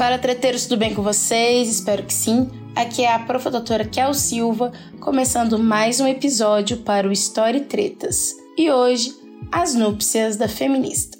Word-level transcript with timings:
Fala, 0.00 0.16
treteiros, 0.16 0.62
tudo 0.62 0.78
bem 0.78 0.94
com 0.94 1.02
vocês? 1.02 1.68
Espero 1.68 2.02
que 2.04 2.14
sim. 2.14 2.48
Aqui 2.74 3.04
é 3.04 3.12
a 3.12 3.18
prof. 3.18 3.50
doutora 3.50 3.84
Kel 3.84 4.14
Silva, 4.14 4.72
começando 4.98 5.58
mais 5.58 6.00
um 6.00 6.08
episódio 6.08 6.78
para 6.78 7.06
o 7.06 7.12
Story 7.12 7.60
Tretas. 7.60 8.34
E 8.56 8.70
hoje, 8.70 9.14
as 9.52 9.74
núpcias 9.74 10.38
da 10.38 10.48
feminista. 10.48 11.18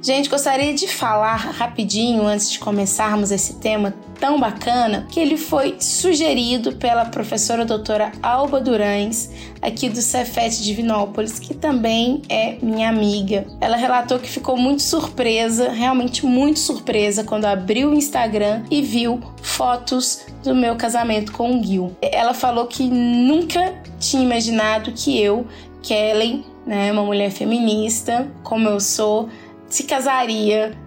Gente, 0.00 0.28
gostaria 0.28 0.72
de 0.72 0.86
falar 0.86 1.34
rapidinho 1.34 2.24
antes 2.24 2.52
de 2.52 2.60
começarmos 2.60 3.32
esse 3.32 3.54
tema 3.54 3.92
tão 4.22 4.38
bacana 4.38 5.04
que 5.10 5.18
ele 5.18 5.36
foi 5.36 5.74
sugerido 5.80 6.76
pela 6.76 7.04
professora 7.06 7.64
doutora 7.64 8.12
Alba 8.22 8.60
Durães, 8.60 9.28
aqui 9.60 9.88
do 9.88 10.00
Cefet 10.00 10.62
Divinópolis, 10.62 11.40
que 11.40 11.52
também 11.52 12.22
é 12.28 12.56
minha 12.62 12.88
amiga. 12.88 13.44
Ela 13.60 13.76
relatou 13.76 14.20
que 14.20 14.28
ficou 14.28 14.56
muito 14.56 14.80
surpresa, 14.80 15.72
realmente 15.72 16.24
muito 16.24 16.60
surpresa, 16.60 17.24
quando 17.24 17.46
abriu 17.46 17.90
o 17.90 17.94
Instagram 17.94 18.62
e 18.70 18.80
viu 18.80 19.18
fotos 19.42 20.24
do 20.44 20.54
meu 20.54 20.76
casamento 20.76 21.32
com 21.32 21.58
o 21.58 21.60
Gil. 21.64 21.96
Ela 22.00 22.32
falou 22.32 22.68
que 22.68 22.84
nunca 22.84 23.74
tinha 23.98 24.22
imaginado 24.22 24.92
que 24.92 25.20
eu, 25.20 25.48
Kellen, 25.82 26.44
né, 26.64 26.92
uma 26.92 27.02
mulher 27.02 27.32
feminista, 27.32 28.30
como 28.44 28.68
eu 28.68 28.78
sou, 28.78 29.28
se 29.66 29.82
casaria 29.82 30.78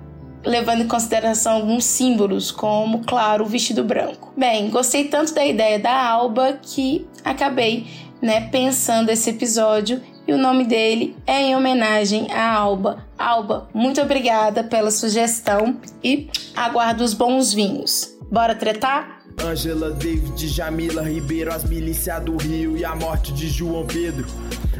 levando 0.46 0.82
em 0.82 0.88
consideração 0.88 1.54
alguns 1.54 1.86
símbolos, 1.86 2.52
como, 2.52 3.04
claro, 3.04 3.44
o 3.44 3.48
vestido 3.48 3.84
branco. 3.84 4.32
Bem, 4.38 4.70
gostei 4.70 5.06
tanto 5.06 5.34
da 5.34 5.46
ideia 5.46 5.80
da 5.80 6.08
Alba 6.08 6.60
que 6.62 7.08
acabei 7.24 7.88
né, 8.22 8.48
pensando 8.50 9.10
esse 9.10 9.30
episódio 9.30 10.02
e 10.28 10.34
o 10.34 10.38
nome 10.38 10.66
dele 10.66 11.16
é 11.28 11.42
em 11.42 11.56
homenagem 11.56 12.32
à 12.32 12.52
Alba. 12.52 13.06
Alba, 13.18 13.70
muito 13.74 14.02
obrigada 14.02 14.64
pela 14.64 14.92
sugestão 14.92 15.78
e 16.04 16.30
aguardo 16.56 17.04
os 17.04 17.14
bons 17.14 17.54
vinhos. 17.54 18.16
Bora 18.32 18.56
tretar? 18.56 19.22
Angela 19.44 19.92
David, 19.92 20.48
Jamila 20.48 21.04
Ribeiro, 21.04 21.54
as 21.54 21.64
milícias 21.64 22.24
do 22.24 22.38
Rio 22.38 22.78
e 22.78 22.86
a 22.86 22.96
morte 22.96 23.34
de 23.34 23.48
João 23.50 23.86
Pedro. 23.86 24.28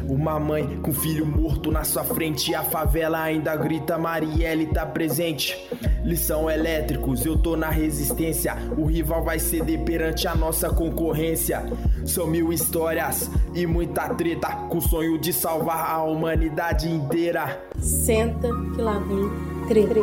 Uma 0.08 0.38
mãe 0.38 0.80
com 0.82 0.92
filho 0.92 1.26
morto 1.26 1.72
na 1.72 1.82
sua 1.82 2.04
frente. 2.04 2.54
A 2.54 2.62
favela 2.62 3.20
ainda 3.20 3.56
grita: 3.56 3.98
Marielle 3.98 4.66
tá 4.66 4.86
presente. 4.86 5.56
Lição 6.04 6.48
elétricos, 6.48 7.26
eu 7.26 7.36
tô 7.36 7.56
na 7.56 7.68
resistência. 7.68 8.56
O 8.78 8.84
rival 8.84 9.24
vai 9.24 9.40
ceder 9.40 9.82
perante 9.82 10.28
a 10.28 10.34
nossa 10.34 10.70
concorrência. 10.70 11.64
São 12.04 12.28
mil 12.28 12.52
histórias 12.52 13.28
e 13.52 13.66
muita 13.66 14.14
treta. 14.14 14.48
Com 14.68 14.78
o 14.78 14.80
sonho 14.80 15.18
de 15.18 15.32
salvar 15.32 15.90
a 15.90 16.04
humanidade 16.04 16.88
inteira. 16.88 17.60
Senta 17.80 18.48
que 18.74 18.80
lá 18.80 19.00
vem 19.00 19.28
treta. 19.66 19.94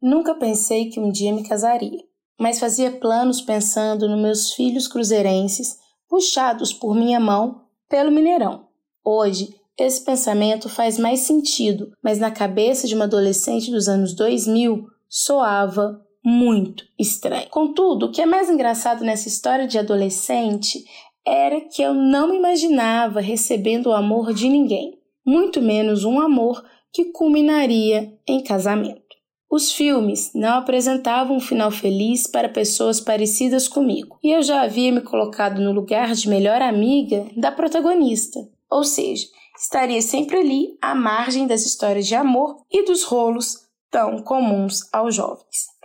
Nunca 0.00 0.32
pensei 0.36 0.90
que 0.90 1.00
um 1.00 1.10
dia 1.10 1.32
me 1.32 1.42
casaria, 1.42 1.98
mas 2.40 2.60
fazia 2.60 2.92
planos 2.92 3.40
pensando 3.40 4.08
nos 4.08 4.22
meus 4.22 4.52
filhos 4.52 4.86
cruzeirenses 4.86 5.76
puxados 6.08 6.72
por 6.72 6.94
minha 6.94 7.20
mão 7.20 7.62
pelo 7.88 8.10
Mineirão. 8.10 8.66
Hoje, 9.04 9.54
esse 9.78 10.04
pensamento 10.04 10.68
faz 10.68 10.98
mais 10.98 11.20
sentido, 11.20 11.92
mas 12.02 12.18
na 12.18 12.30
cabeça 12.30 12.86
de 12.86 12.94
uma 12.94 13.04
adolescente 13.04 13.70
dos 13.70 13.88
anos 13.88 14.14
2000 14.14 14.86
soava 15.08 16.04
muito 16.24 16.84
estranho. 16.98 17.48
Contudo, 17.48 18.06
o 18.06 18.10
que 18.10 18.20
é 18.20 18.26
mais 18.26 18.50
engraçado 18.50 19.04
nessa 19.04 19.28
história 19.28 19.66
de 19.66 19.78
adolescente 19.78 20.84
era 21.26 21.60
que 21.60 21.82
eu 21.82 21.94
não 21.94 22.28
me 22.28 22.36
imaginava 22.36 23.20
recebendo 23.20 23.86
o 23.86 23.92
amor 23.92 24.32
de 24.32 24.48
ninguém, 24.48 24.98
muito 25.24 25.60
menos 25.60 26.04
um 26.04 26.20
amor 26.20 26.64
que 26.92 27.06
culminaria 27.06 28.18
em 28.26 28.42
casamento. 28.42 29.07
Os 29.50 29.72
filmes 29.72 30.30
não 30.34 30.58
apresentavam 30.58 31.36
um 31.36 31.40
final 31.40 31.70
feliz 31.70 32.26
para 32.26 32.50
pessoas 32.50 33.00
parecidas 33.00 33.66
comigo, 33.66 34.18
e 34.22 34.30
eu 34.30 34.42
já 34.42 34.60
havia 34.60 34.92
me 34.92 35.00
colocado 35.00 35.58
no 35.60 35.72
lugar 35.72 36.14
de 36.14 36.28
melhor 36.28 36.60
amiga 36.60 37.26
da 37.34 37.50
protagonista, 37.50 38.38
ou 38.70 38.84
seja, 38.84 39.26
estaria 39.56 40.02
sempre 40.02 40.36
ali 40.36 40.76
à 40.82 40.94
margem 40.94 41.46
das 41.46 41.64
histórias 41.64 42.06
de 42.06 42.14
amor 42.14 42.62
e 42.70 42.84
dos 42.84 43.04
rolos 43.04 43.66
tão 43.90 44.22
comuns 44.22 44.82
aos 44.92 45.14
jovens. 45.14 45.78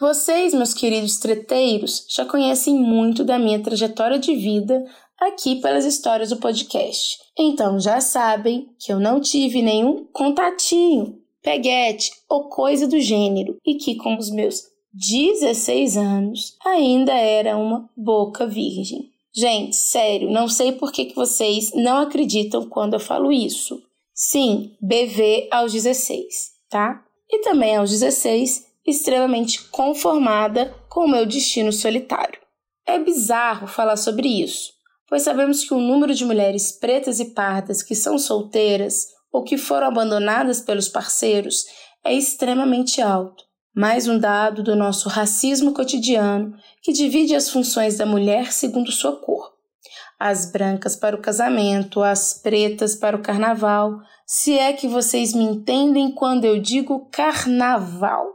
Vocês, 0.00 0.54
meus 0.54 0.72
queridos 0.72 1.18
treteiros, 1.18 2.06
já 2.08 2.24
conhecem 2.24 2.74
muito 2.74 3.22
da 3.22 3.38
minha 3.38 3.62
trajetória 3.62 4.18
de 4.18 4.34
vida 4.34 4.82
aqui 5.20 5.60
pelas 5.60 5.84
histórias 5.84 6.30
do 6.30 6.38
podcast. 6.38 7.18
Então 7.38 7.78
já 7.78 8.00
sabem 8.00 8.74
que 8.80 8.92
eu 8.92 8.98
não 8.98 9.20
tive 9.20 9.62
nenhum 9.62 10.04
contatinho 10.12 11.21
peguete 11.42 12.12
ou 12.28 12.48
coisa 12.48 12.86
do 12.86 13.00
gênero, 13.00 13.56
e 13.66 13.74
que 13.74 13.96
com 13.96 14.16
os 14.16 14.30
meus 14.30 14.62
16 14.92 15.96
anos 15.96 16.56
ainda 16.64 17.12
era 17.12 17.56
uma 17.56 17.88
boca 17.96 18.46
virgem. 18.46 19.10
Gente, 19.34 19.74
sério, 19.76 20.30
não 20.30 20.46
sei 20.46 20.72
por 20.72 20.92
que, 20.92 21.06
que 21.06 21.16
vocês 21.16 21.72
não 21.74 21.98
acreditam 21.98 22.68
quando 22.68 22.94
eu 22.94 23.00
falo 23.00 23.32
isso. 23.32 23.82
Sim, 24.14 24.76
BV 24.80 25.48
aos 25.50 25.72
16, 25.72 26.52
tá? 26.68 27.02
E 27.30 27.38
também 27.38 27.76
aos 27.76 27.90
16, 27.90 28.66
extremamente 28.86 29.62
conformada 29.70 30.74
com 30.88 31.06
o 31.06 31.08
meu 31.08 31.24
destino 31.24 31.72
solitário. 31.72 32.38
É 32.86 32.98
bizarro 32.98 33.66
falar 33.66 33.96
sobre 33.96 34.28
isso, 34.28 34.74
pois 35.08 35.22
sabemos 35.22 35.64
que 35.64 35.72
o 35.72 35.80
número 35.80 36.14
de 36.14 36.26
mulheres 36.26 36.72
pretas 36.72 37.18
e 37.18 37.26
pardas 37.26 37.82
que 37.82 37.94
são 37.94 38.18
solteiras 38.18 39.06
ou 39.32 39.42
que 39.42 39.56
foram 39.56 39.86
abandonadas 39.86 40.60
pelos 40.60 40.88
parceiros 40.88 41.64
é 42.04 42.12
extremamente 42.12 43.00
alto. 43.00 43.44
Mais 43.74 44.06
um 44.06 44.18
dado 44.18 44.62
do 44.62 44.76
nosso 44.76 45.08
racismo 45.08 45.72
cotidiano 45.72 46.54
que 46.82 46.92
divide 46.92 47.34
as 47.34 47.48
funções 47.48 47.96
da 47.96 48.04
mulher 48.04 48.52
segundo 48.52 48.92
sua 48.92 49.16
cor. 49.16 49.50
As 50.20 50.52
brancas 50.52 50.94
para 50.94 51.16
o 51.16 51.20
casamento, 51.20 52.02
as 52.02 52.34
pretas 52.34 52.94
para 52.94 53.16
o 53.16 53.22
carnaval, 53.22 53.98
se 54.26 54.58
é 54.58 54.72
que 54.74 54.86
vocês 54.86 55.32
me 55.32 55.44
entendem 55.44 56.14
quando 56.14 56.44
eu 56.44 56.60
digo 56.60 57.08
carnaval. 57.10 58.26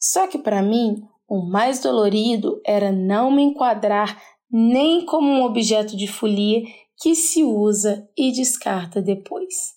Só 0.00 0.26
que 0.26 0.38
para 0.38 0.62
mim, 0.62 1.02
o 1.28 1.42
mais 1.42 1.80
dolorido 1.80 2.60
era 2.64 2.90
não 2.90 3.30
me 3.30 3.42
enquadrar 3.42 4.20
nem 4.50 5.04
como 5.04 5.28
um 5.28 5.44
objeto 5.44 5.96
de 5.96 6.06
folia 6.06 6.62
que 6.98 7.14
se 7.14 7.44
usa 7.44 8.08
e 8.16 8.32
descarta 8.32 9.02
depois 9.02 9.75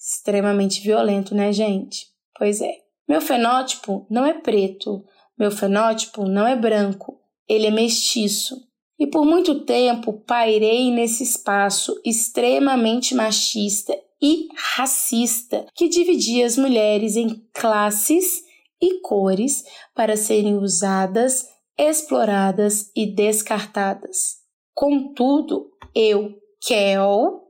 extremamente 0.00 0.80
violento, 0.80 1.34
né, 1.34 1.52
gente? 1.52 2.06
Pois 2.38 2.60
é. 2.62 2.78
Meu 3.06 3.20
fenótipo 3.20 4.06
não 4.08 4.24
é 4.24 4.32
preto, 4.32 5.04
meu 5.38 5.50
fenótipo 5.50 6.24
não 6.24 6.46
é 6.46 6.56
branco, 6.56 7.20
ele 7.48 7.66
é 7.66 7.70
mestiço. 7.70 8.56
E 8.98 9.06
por 9.06 9.24
muito 9.24 9.64
tempo 9.64 10.12
pairei 10.12 10.90
nesse 10.90 11.22
espaço 11.22 12.00
extremamente 12.04 13.14
machista 13.14 13.96
e 14.22 14.48
racista 14.54 15.66
que 15.74 15.88
dividia 15.88 16.46
as 16.46 16.56
mulheres 16.56 17.16
em 17.16 17.42
classes 17.54 18.42
e 18.80 19.00
cores 19.00 19.64
para 19.94 20.16
serem 20.16 20.56
usadas, 20.56 21.46
exploradas 21.78 22.90
e 22.94 23.06
descartadas. 23.06 24.36
Contudo, 24.74 25.70
eu, 25.94 26.34
Kel, 26.60 27.49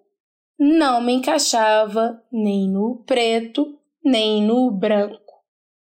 não 0.63 1.01
me 1.01 1.15
encaixava 1.15 2.23
nem 2.31 2.69
no 2.69 3.03
preto, 3.07 3.79
nem 4.05 4.43
no 4.43 4.71
branco. 4.71 5.19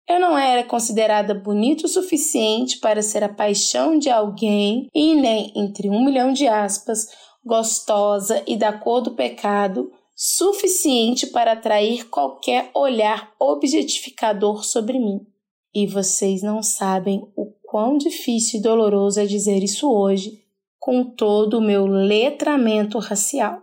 Eu 0.07 0.21
não 0.21 0.37
era 0.37 0.63
considerada 0.63 1.35
bonita 1.35 1.87
o 1.87 1.89
suficiente 1.89 2.79
para 2.79 3.01
ser 3.01 3.25
a 3.25 3.31
paixão 3.31 3.99
de 3.99 4.11
alguém 4.11 4.91
e 4.95 5.15
nem, 5.15 5.55
entre 5.57 5.89
um 5.89 6.05
milhão 6.05 6.35
de 6.35 6.47
aspas, 6.47 7.09
gostosa 7.43 8.43
e 8.47 8.59
da 8.59 8.71
cor 8.71 9.01
do 9.01 9.13
pecado, 9.13 9.91
suficiente 10.15 11.29
para 11.29 11.53
atrair 11.53 12.07
qualquer 12.11 12.71
olhar 12.75 13.33
objetificador 13.41 14.65
sobre 14.65 14.99
mim. 14.99 15.27
E 15.75 15.87
vocês 15.87 16.43
não 16.43 16.63
sabem 16.63 17.27
o 17.35 17.47
quão 17.65 17.97
difícil 17.97 18.61
e 18.61 18.63
doloroso 18.63 19.19
é 19.19 19.25
dizer 19.25 19.63
isso 19.63 19.91
hoje, 19.91 20.43
com 20.79 21.05
todo 21.05 21.57
o 21.57 21.63
meu 21.63 21.87
letramento 21.87 22.99
racial. 22.99 23.63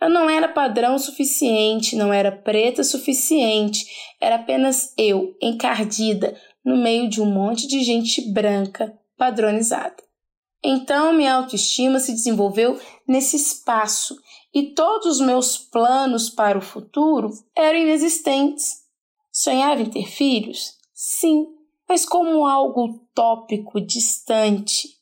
Eu 0.00 0.08
não 0.08 0.30
era 0.30 0.48
padrão 0.48 0.98
suficiente, 0.98 1.96
não 1.96 2.12
era 2.12 2.30
preta 2.30 2.84
suficiente, 2.84 3.86
era 4.20 4.36
apenas 4.36 4.92
eu, 4.96 5.36
encardida, 5.42 6.40
no 6.64 6.76
meio 6.76 7.08
de 7.08 7.20
um 7.20 7.26
monte 7.26 7.66
de 7.66 7.82
gente 7.82 8.32
branca, 8.32 8.96
padronizada. 9.16 9.96
Então 10.62 11.12
minha 11.12 11.34
autoestima 11.34 11.98
se 11.98 12.12
desenvolveu 12.12 12.80
nesse 13.06 13.36
espaço 13.36 14.16
e 14.54 14.74
todos 14.74 15.06
os 15.06 15.20
meus 15.20 15.56
planos 15.58 16.30
para 16.30 16.58
o 16.58 16.62
futuro 16.62 17.30
eram 17.56 17.78
inexistentes. 17.78 18.78
Sonhava 19.32 19.82
em 19.82 19.90
ter 19.90 20.06
filhos? 20.06 20.74
Sim, 20.92 21.46
mas 21.88 22.04
como 22.04 22.46
algo 22.46 22.86
utópico, 22.86 23.80
distante. 23.80 24.97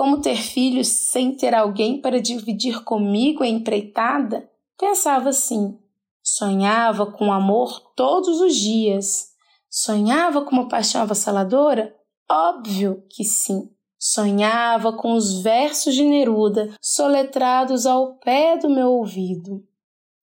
Como 0.00 0.22
ter 0.22 0.36
filhos 0.36 0.88
sem 0.88 1.36
ter 1.36 1.54
alguém 1.54 2.00
para 2.00 2.22
dividir 2.22 2.82
comigo 2.84 3.44
a 3.44 3.46
empreitada? 3.46 4.50
Pensava 4.78 5.28
assim. 5.28 5.78
Sonhava 6.22 7.04
com 7.04 7.30
amor 7.30 7.92
todos 7.94 8.40
os 8.40 8.56
dias. 8.56 9.26
Sonhava 9.68 10.40
com 10.40 10.52
uma 10.52 10.68
paixão 10.68 11.02
avassaladora? 11.02 11.94
Óbvio 12.30 13.04
que 13.10 13.22
sim. 13.24 13.68
Sonhava 13.98 14.90
com 14.94 15.12
os 15.12 15.42
versos 15.42 15.94
de 15.94 16.02
Neruda 16.02 16.74
soletrados 16.80 17.84
ao 17.84 18.14
pé 18.20 18.56
do 18.56 18.70
meu 18.70 18.88
ouvido. 18.88 19.62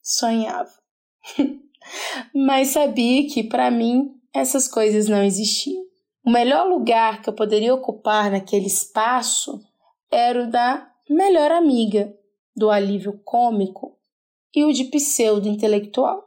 Sonhava. 0.01 0.73
Mas 2.33 2.69
sabia 2.69 3.29
que 3.29 3.43
para 3.43 3.69
mim 3.69 4.19
essas 4.33 4.67
coisas 4.67 5.07
não 5.07 5.23
existiam. 5.23 5.85
O 6.25 6.31
melhor 6.31 6.67
lugar 6.67 7.21
que 7.21 7.29
eu 7.29 7.33
poderia 7.33 7.75
ocupar 7.75 8.31
naquele 8.31 8.65
espaço 8.65 9.61
era 10.11 10.43
o 10.43 10.49
da 10.49 10.89
melhor 11.09 11.51
amiga, 11.51 12.13
do 12.55 12.69
alívio 12.69 13.19
cômico 13.23 13.97
e 14.55 14.65
o 14.65 14.73
de 14.73 14.85
pseudo-intelectual. 14.85 16.23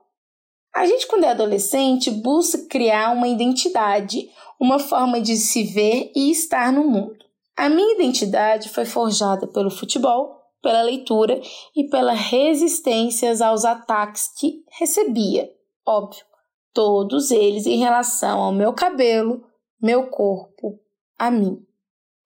A 0.75 0.87
gente, 0.87 1.07
quando 1.09 1.25
é 1.25 1.31
adolescente, 1.31 2.11
busca 2.11 2.59
criar 2.69 3.11
uma 3.11 3.27
identidade, 3.27 4.31
uma 4.59 4.79
forma 4.79 5.21
de 5.21 5.37
se 5.37 5.65
ver 5.65 6.13
e 6.15 6.31
estar 6.31 6.73
no 6.73 6.85
mundo. 6.85 7.25
A 7.57 7.69
minha 7.69 7.95
identidade 7.95 8.69
foi 8.69 8.85
forjada 8.85 9.47
pelo 9.49 9.71
futebol, 9.71 10.41
pela 10.63 10.83
leitura 10.83 11.41
e 11.75 11.85
pela 11.89 12.13
resistência 12.13 13.33
aos 13.45 13.65
ataques 13.65 14.29
que 14.39 14.65
recebia. 14.79 15.51
Óbvio, 15.85 16.25
todos 16.73 17.31
eles 17.31 17.67
em 17.67 17.79
relação 17.79 18.41
ao 18.41 18.53
meu 18.53 18.73
cabelo, 18.73 19.45
meu 19.83 20.09
corpo, 20.09 20.79
a 21.19 21.31
mim. 21.31 21.67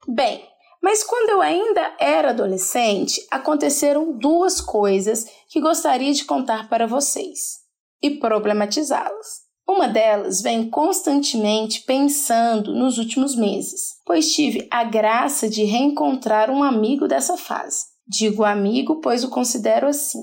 Bem, 0.06 0.46
mas 0.84 1.02
quando 1.02 1.30
eu 1.30 1.40
ainda 1.40 1.96
era 1.98 2.28
adolescente, 2.28 3.26
aconteceram 3.30 4.18
duas 4.18 4.60
coisas 4.60 5.26
que 5.48 5.58
gostaria 5.58 6.12
de 6.12 6.26
contar 6.26 6.68
para 6.68 6.86
vocês 6.86 7.60
e 8.02 8.10
problematizá-las. 8.10 9.44
Uma 9.66 9.88
delas 9.88 10.42
vem 10.42 10.68
constantemente 10.68 11.80
pensando 11.84 12.74
nos 12.74 12.98
últimos 12.98 13.34
meses, 13.34 13.94
pois 14.04 14.30
tive 14.34 14.68
a 14.70 14.84
graça 14.84 15.48
de 15.48 15.64
reencontrar 15.64 16.50
um 16.50 16.62
amigo 16.62 17.08
dessa 17.08 17.38
fase. 17.38 17.86
Digo 18.06 18.44
amigo, 18.44 19.00
pois 19.00 19.24
o 19.24 19.30
considero 19.30 19.86
assim. 19.86 20.20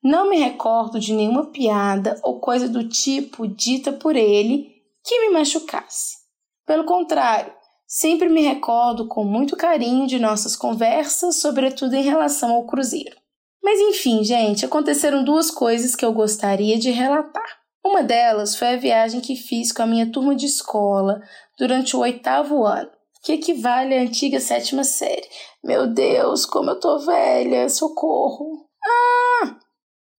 Não 0.00 0.30
me 0.30 0.36
recordo 0.36 1.00
de 1.00 1.12
nenhuma 1.12 1.50
piada 1.50 2.20
ou 2.22 2.38
coisa 2.38 2.68
do 2.68 2.88
tipo 2.88 3.48
dita 3.48 3.92
por 3.92 4.14
ele 4.14 4.70
que 5.02 5.18
me 5.22 5.30
machucasse. 5.30 6.18
Pelo 6.64 6.84
contrário, 6.84 7.52
sempre 7.86 8.28
me 8.28 8.42
recordo 8.42 9.06
com 9.06 9.24
muito 9.24 9.56
carinho 9.56 10.06
de 10.06 10.18
nossas 10.18 10.56
conversas, 10.56 11.40
sobretudo 11.40 11.94
em 11.94 12.02
relação 12.02 12.52
ao 12.52 12.64
Cruzeiro. 12.64 13.16
Mas 13.62 13.80
enfim, 13.80 14.22
gente, 14.22 14.66
aconteceram 14.66 15.24
duas 15.24 15.50
coisas 15.50 15.96
que 15.96 16.04
eu 16.04 16.12
gostaria 16.12 16.78
de 16.78 16.90
relatar. 16.90 17.64
Uma 17.84 18.02
delas 18.02 18.56
foi 18.56 18.68
a 18.68 18.76
viagem 18.76 19.20
que 19.20 19.36
fiz 19.36 19.72
com 19.72 19.82
a 19.82 19.86
minha 19.86 20.10
turma 20.10 20.34
de 20.34 20.46
escola 20.46 21.22
durante 21.58 21.96
o 21.96 22.00
oitavo 22.00 22.64
ano, 22.64 22.90
que 23.22 23.32
equivale 23.32 23.96
à 23.96 24.00
antiga 24.00 24.40
sétima 24.40 24.84
série. 24.84 25.28
Meu 25.62 25.86
Deus, 25.86 26.44
como 26.44 26.70
eu 26.70 26.80
tô 26.80 26.98
velha, 26.98 27.68
socorro! 27.68 28.66
Ah! 28.84 29.56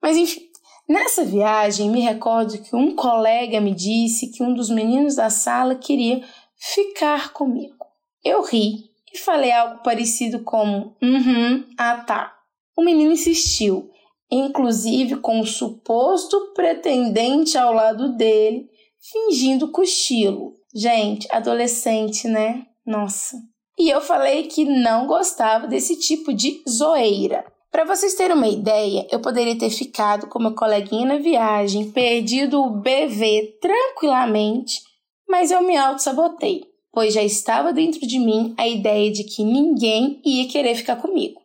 Mas 0.03 0.17
enfim, 0.17 0.43
nessa 0.89 1.25
viagem 1.25 1.91
me 1.91 2.01
recordo 2.01 2.59
que 2.59 2.77
um 2.77 2.95
colega 2.95 3.61
me 3.61 3.75
disse 3.75 4.31
que 4.31 4.43
um 4.43 4.55
dos 4.55 4.71
meninos 4.71 5.17
da 5.17 5.29
sala 5.31 5.75
queria 5.75 6.23
ficar 6.56 7.33
comigo. 7.33 7.85
Eu 8.25 8.43
ri 8.43 8.91
e 9.12 9.19
falei 9.19 9.53
algo 9.53 9.83
parecido 9.83 10.43
como: 10.43 10.97
Uhum, 11.03 11.65
ah 11.79 11.99
tá. 11.99 12.35
O 12.77 12.83
menino 12.83 13.12
insistiu 13.12 13.91
inclusive 14.31 15.17
com 15.17 15.41
o 15.41 15.47
suposto 15.47 16.53
pretendente 16.55 17.56
ao 17.56 17.73
lado 17.73 18.17
dele, 18.17 18.69
fingindo 18.99 19.71
cochilo. 19.71 20.55
Gente, 20.75 21.29
adolescente, 21.31 22.27
né? 22.27 22.67
Nossa. 22.85 23.37
E 23.79 23.89
eu 23.89 24.01
falei 24.01 24.45
que 24.45 24.65
não 24.65 25.06
gostava 25.06 25.67
desse 25.67 25.99
tipo 25.99 26.33
de 26.33 26.62
zoeira. 26.69 27.45
Para 27.71 27.85
vocês 27.85 28.15
terem 28.15 28.37
uma 28.37 28.49
ideia, 28.49 29.06
eu 29.11 29.21
poderia 29.21 29.59
ter 29.59 29.71
ficado 29.71 30.29
com 30.29 30.39
meu 30.39 30.55
coleguinha 30.55 31.06
na 31.06 31.19
viagem, 31.19 31.91
perdido 31.91 32.61
o 32.61 32.71
BV 32.71 33.59
tranquilamente, 33.61 34.81
mas 35.29 35.50
eu 35.50 35.62
me 35.62 35.76
auto-sabotei, 35.76 36.65
pois 36.93 37.15
já 37.15 37.23
estava 37.23 37.73
dentro 37.73 38.06
de 38.06 38.19
mim 38.19 38.55
a 38.56 38.67
ideia 38.67 39.11
de 39.11 39.25
que 39.25 39.44
ninguém 39.44 40.21
ia 40.25 40.49
querer 40.49 40.75
ficar 40.75 40.97
comigo 40.97 41.44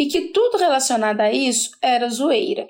e 0.00 0.06
que 0.06 0.28
tudo 0.28 0.56
relacionado 0.56 1.20
a 1.20 1.30
isso 1.30 1.76
era 1.82 2.08
zoeira. 2.08 2.66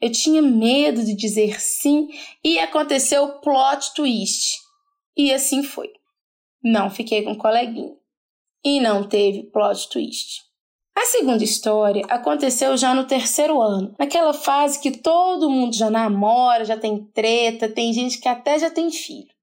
Eu 0.00 0.10
tinha 0.10 0.42
medo 0.42 1.04
de 1.04 1.14
dizer 1.14 1.60
sim 1.60 2.08
e 2.42 2.58
aconteceu 2.58 3.22
o 3.22 3.40
plot 3.40 3.94
twist. 3.94 4.58
E 5.16 5.32
assim 5.32 5.62
foi. 5.62 5.92
Não 6.60 6.90
fiquei 6.90 7.22
com 7.22 7.30
o 7.30 7.38
coleguinha. 7.38 7.94
E 8.64 8.80
não 8.80 9.04
teve 9.08 9.44
plot 9.44 9.88
twist. 9.88 10.42
A 10.96 11.04
segunda 11.06 11.44
história 11.44 12.04
aconteceu 12.08 12.76
já 12.76 12.92
no 12.92 13.06
terceiro 13.06 13.60
ano, 13.60 13.94
naquela 13.96 14.32
fase 14.32 14.80
que 14.80 14.98
todo 14.98 15.50
mundo 15.50 15.76
já 15.76 15.88
namora, 15.88 16.64
já 16.64 16.76
tem 16.76 17.04
treta, 17.04 17.68
tem 17.68 17.92
gente 17.92 18.18
que 18.18 18.28
até 18.28 18.58
já 18.58 18.68
tem 18.70 18.90
filho. 18.90 19.33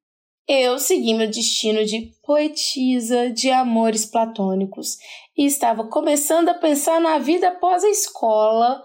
Eu 0.53 0.77
segui 0.79 1.13
meu 1.13 1.29
destino 1.29 1.85
de 1.85 2.13
poetisa 2.25 3.29
de 3.29 3.49
amores 3.49 4.05
platônicos 4.05 4.97
e 5.37 5.45
estava 5.45 5.87
começando 5.87 6.49
a 6.49 6.53
pensar 6.53 6.99
na 6.99 7.17
vida 7.19 7.47
após 7.47 7.85
a 7.85 7.89
escola 7.89 8.83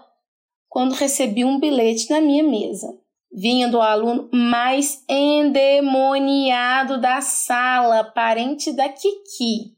quando 0.69 0.95
recebi 0.95 1.43
um 1.43 1.59
bilhete 1.59 2.09
na 2.09 2.21
minha 2.21 2.41
mesa. 2.41 2.87
Vinha 3.29 3.67
do 3.67 3.81
aluno 3.81 4.29
mais 4.31 5.03
endemoniado 5.09 7.01
da 7.01 7.19
sala, 7.19 8.01
parente 8.01 8.71
da 8.71 8.87
Kiki. 8.87 9.75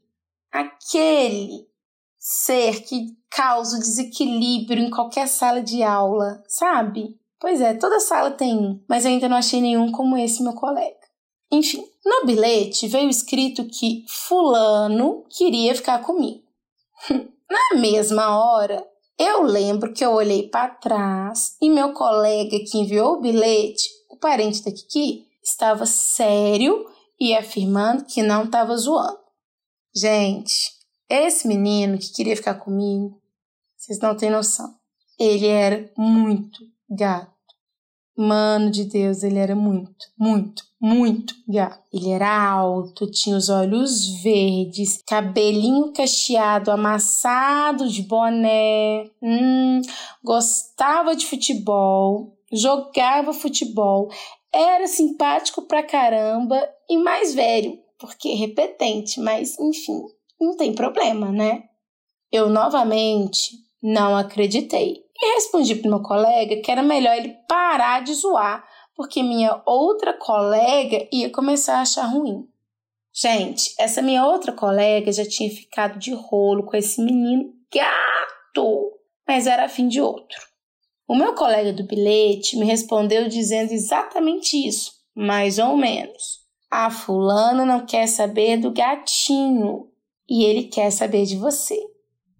Aquele 0.52 1.66
ser 2.16 2.84
que 2.84 3.16
causa 3.28 3.80
desequilíbrio 3.80 4.84
em 4.84 4.90
qualquer 4.90 5.26
sala 5.26 5.60
de 5.60 5.82
aula, 5.82 6.40
sabe? 6.46 7.18
Pois 7.40 7.60
é, 7.60 7.74
toda 7.74 7.98
sala 7.98 8.30
tem 8.30 8.56
um, 8.56 8.80
mas 8.88 9.04
eu 9.04 9.10
ainda 9.10 9.28
não 9.28 9.38
achei 9.38 9.60
nenhum 9.60 9.90
como 9.90 10.16
esse 10.16 10.40
meu 10.40 10.52
colega. 10.52 10.99
Enfim, 11.52 11.84
no 12.04 12.26
bilhete 12.26 12.86
veio 12.86 13.10
escrito 13.10 13.64
que 13.64 14.04
Fulano 14.08 15.24
queria 15.28 15.74
ficar 15.74 16.00
comigo. 16.00 16.42
Na 17.50 17.80
mesma 17.80 18.38
hora, 18.38 18.86
eu 19.18 19.42
lembro 19.42 19.92
que 19.92 20.04
eu 20.04 20.12
olhei 20.12 20.48
para 20.48 20.74
trás 20.74 21.56
e 21.60 21.68
meu 21.68 21.92
colega 21.92 22.58
que 22.60 22.78
enviou 22.78 23.14
o 23.14 23.20
bilhete, 23.20 23.88
o 24.08 24.16
parente 24.16 24.64
da 24.64 24.70
Kiki, 24.70 25.26
estava 25.42 25.84
sério 25.84 26.86
e 27.18 27.34
afirmando 27.34 28.04
que 28.04 28.22
não 28.22 28.44
estava 28.44 28.76
zoando. 28.76 29.18
Gente, 29.94 30.72
esse 31.08 31.48
menino 31.48 31.98
que 31.98 32.12
queria 32.12 32.36
ficar 32.36 32.54
comigo, 32.54 33.20
vocês 33.76 33.98
não 33.98 34.16
têm 34.16 34.30
noção. 34.30 34.74
Ele 35.18 35.48
era 35.48 35.92
muito 35.98 36.60
gato. 36.88 37.30
Mano 38.16 38.70
de 38.70 38.84
Deus, 38.84 39.22
ele 39.22 39.38
era 39.38 39.56
muito, 39.56 40.06
muito, 40.18 40.62
muito 40.80 41.34
gato. 41.46 41.78
Ele 41.92 42.10
era 42.10 42.50
alto, 42.50 43.10
tinha 43.10 43.36
os 43.36 43.48
olhos 43.48 44.22
verdes, 44.22 45.02
cabelinho 45.06 45.92
cacheado, 45.92 46.70
amassado 46.70 47.88
de 47.88 48.02
boné. 48.02 49.10
Hum, 49.22 49.82
gostava 50.24 51.14
de 51.14 51.26
futebol, 51.26 52.36
jogava 52.50 53.32
futebol, 53.32 54.08
era 54.52 54.86
simpático 54.86 55.62
pra 55.62 55.82
caramba 55.82 56.66
e 56.88 56.96
mais 56.96 57.34
velho, 57.34 57.78
porque 57.98 58.34
repetente, 58.34 59.20
mas 59.20 59.58
enfim, 59.58 60.00
não 60.40 60.56
tem 60.56 60.72
problema, 60.72 61.30
né? 61.30 61.64
Eu 62.32 62.48
novamente 62.48 63.50
não 63.82 64.16
acreditei. 64.16 65.04
E 65.22 65.34
respondi 65.34 65.74
para 65.74 65.90
meu 65.90 66.02
colega 66.02 66.56
que 66.62 66.70
era 66.70 66.82
melhor 66.82 67.14
ele 67.14 67.36
parar 67.46 68.02
de 68.02 68.14
zoar, 68.14 68.64
porque 69.00 69.22
minha 69.22 69.62
outra 69.64 70.12
colega 70.12 71.08
ia 71.10 71.30
começar 71.30 71.78
a 71.78 71.80
achar 71.80 72.04
ruim. 72.04 72.46
Gente, 73.14 73.74
essa 73.78 74.02
minha 74.02 74.26
outra 74.26 74.52
colega 74.52 75.10
já 75.10 75.24
tinha 75.24 75.48
ficado 75.48 75.98
de 75.98 76.12
rolo 76.12 76.64
com 76.64 76.76
esse 76.76 77.02
menino 77.02 77.50
gato, 77.72 78.92
mas 79.26 79.46
era 79.46 79.70
fim 79.70 79.88
de 79.88 80.02
outro. 80.02 80.38
O 81.08 81.14
meu 81.14 81.34
colega 81.34 81.72
do 81.72 81.82
bilhete 81.82 82.58
me 82.58 82.66
respondeu 82.66 83.26
dizendo 83.26 83.72
exatamente 83.72 84.54
isso, 84.68 84.92
mais 85.16 85.58
ou 85.58 85.78
menos. 85.78 86.40
A 86.70 86.90
fulana 86.90 87.64
não 87.64 87.86
quer 87.86 88.06
saber 88.06 88.58
do 88.58 88.70
gatinho 88.70 89.88
e 90.28 90.44
ele 90.44 90.64
quer 90.64 90.90
saber 90.90 91.24
de 91.24 91.36
você. 91.36 91.80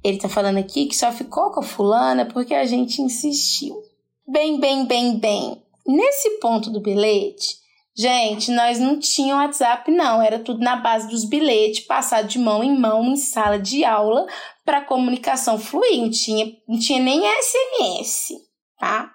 Ele 0.04 0.18
tá 0.18 0.28
falando 0.28 0.58
aqui 0.58 0.84
que 0.84 0.94
só 0.94 1.10
ficou 1.10 1.52
com 1.52 1.60
a 1.60 1.62
fulana 1.62 2.26
porque 2.26 2.52
a 2.52 2.66
gente 2.66 3.00
insistiu. 3.00 3.82
Bem, 4.28 4.60
bem, 4.60 4.84
bem, 4.84 5.18
bem. 5.18 5.69
Nesse 5.86 6.38
ponto 6.38 6.70
do 6.70 6.80
bilhete, 6.80 7.56
gente, 7.96 8.50
nós 8.50 8.78
não 8.78 8.98
tínhamos 8.98 9.44
WhatsApp, 9.44 9.90
não. 9.90 10.22
Era 10.22 10.38
tudo 10.38 10.60
na 10.60 10.76
base 10.76 11.08
dos 11.08 11.24
bilhetes, 11.24 11.84
passado 11.86 12.28
de 12.28 12.38
mão 12.38 12.62
em 12.62 12.78
mão 12.78 13.04
em 13.04 13.16
sala 13.16 13.58
de 13.58 13.84
aula 13.84 14.26
para 14.64 14.84
comunicação 14.84 15.58
fluir. 15.58 16.00
Não 16.00 16.10
tinha, 16.10 16.52
não 16.68 16.78
tinha 16.78 17.02
nem 17.02 17.22
SMS, 17.22 18.32
tá? 18.78 19.12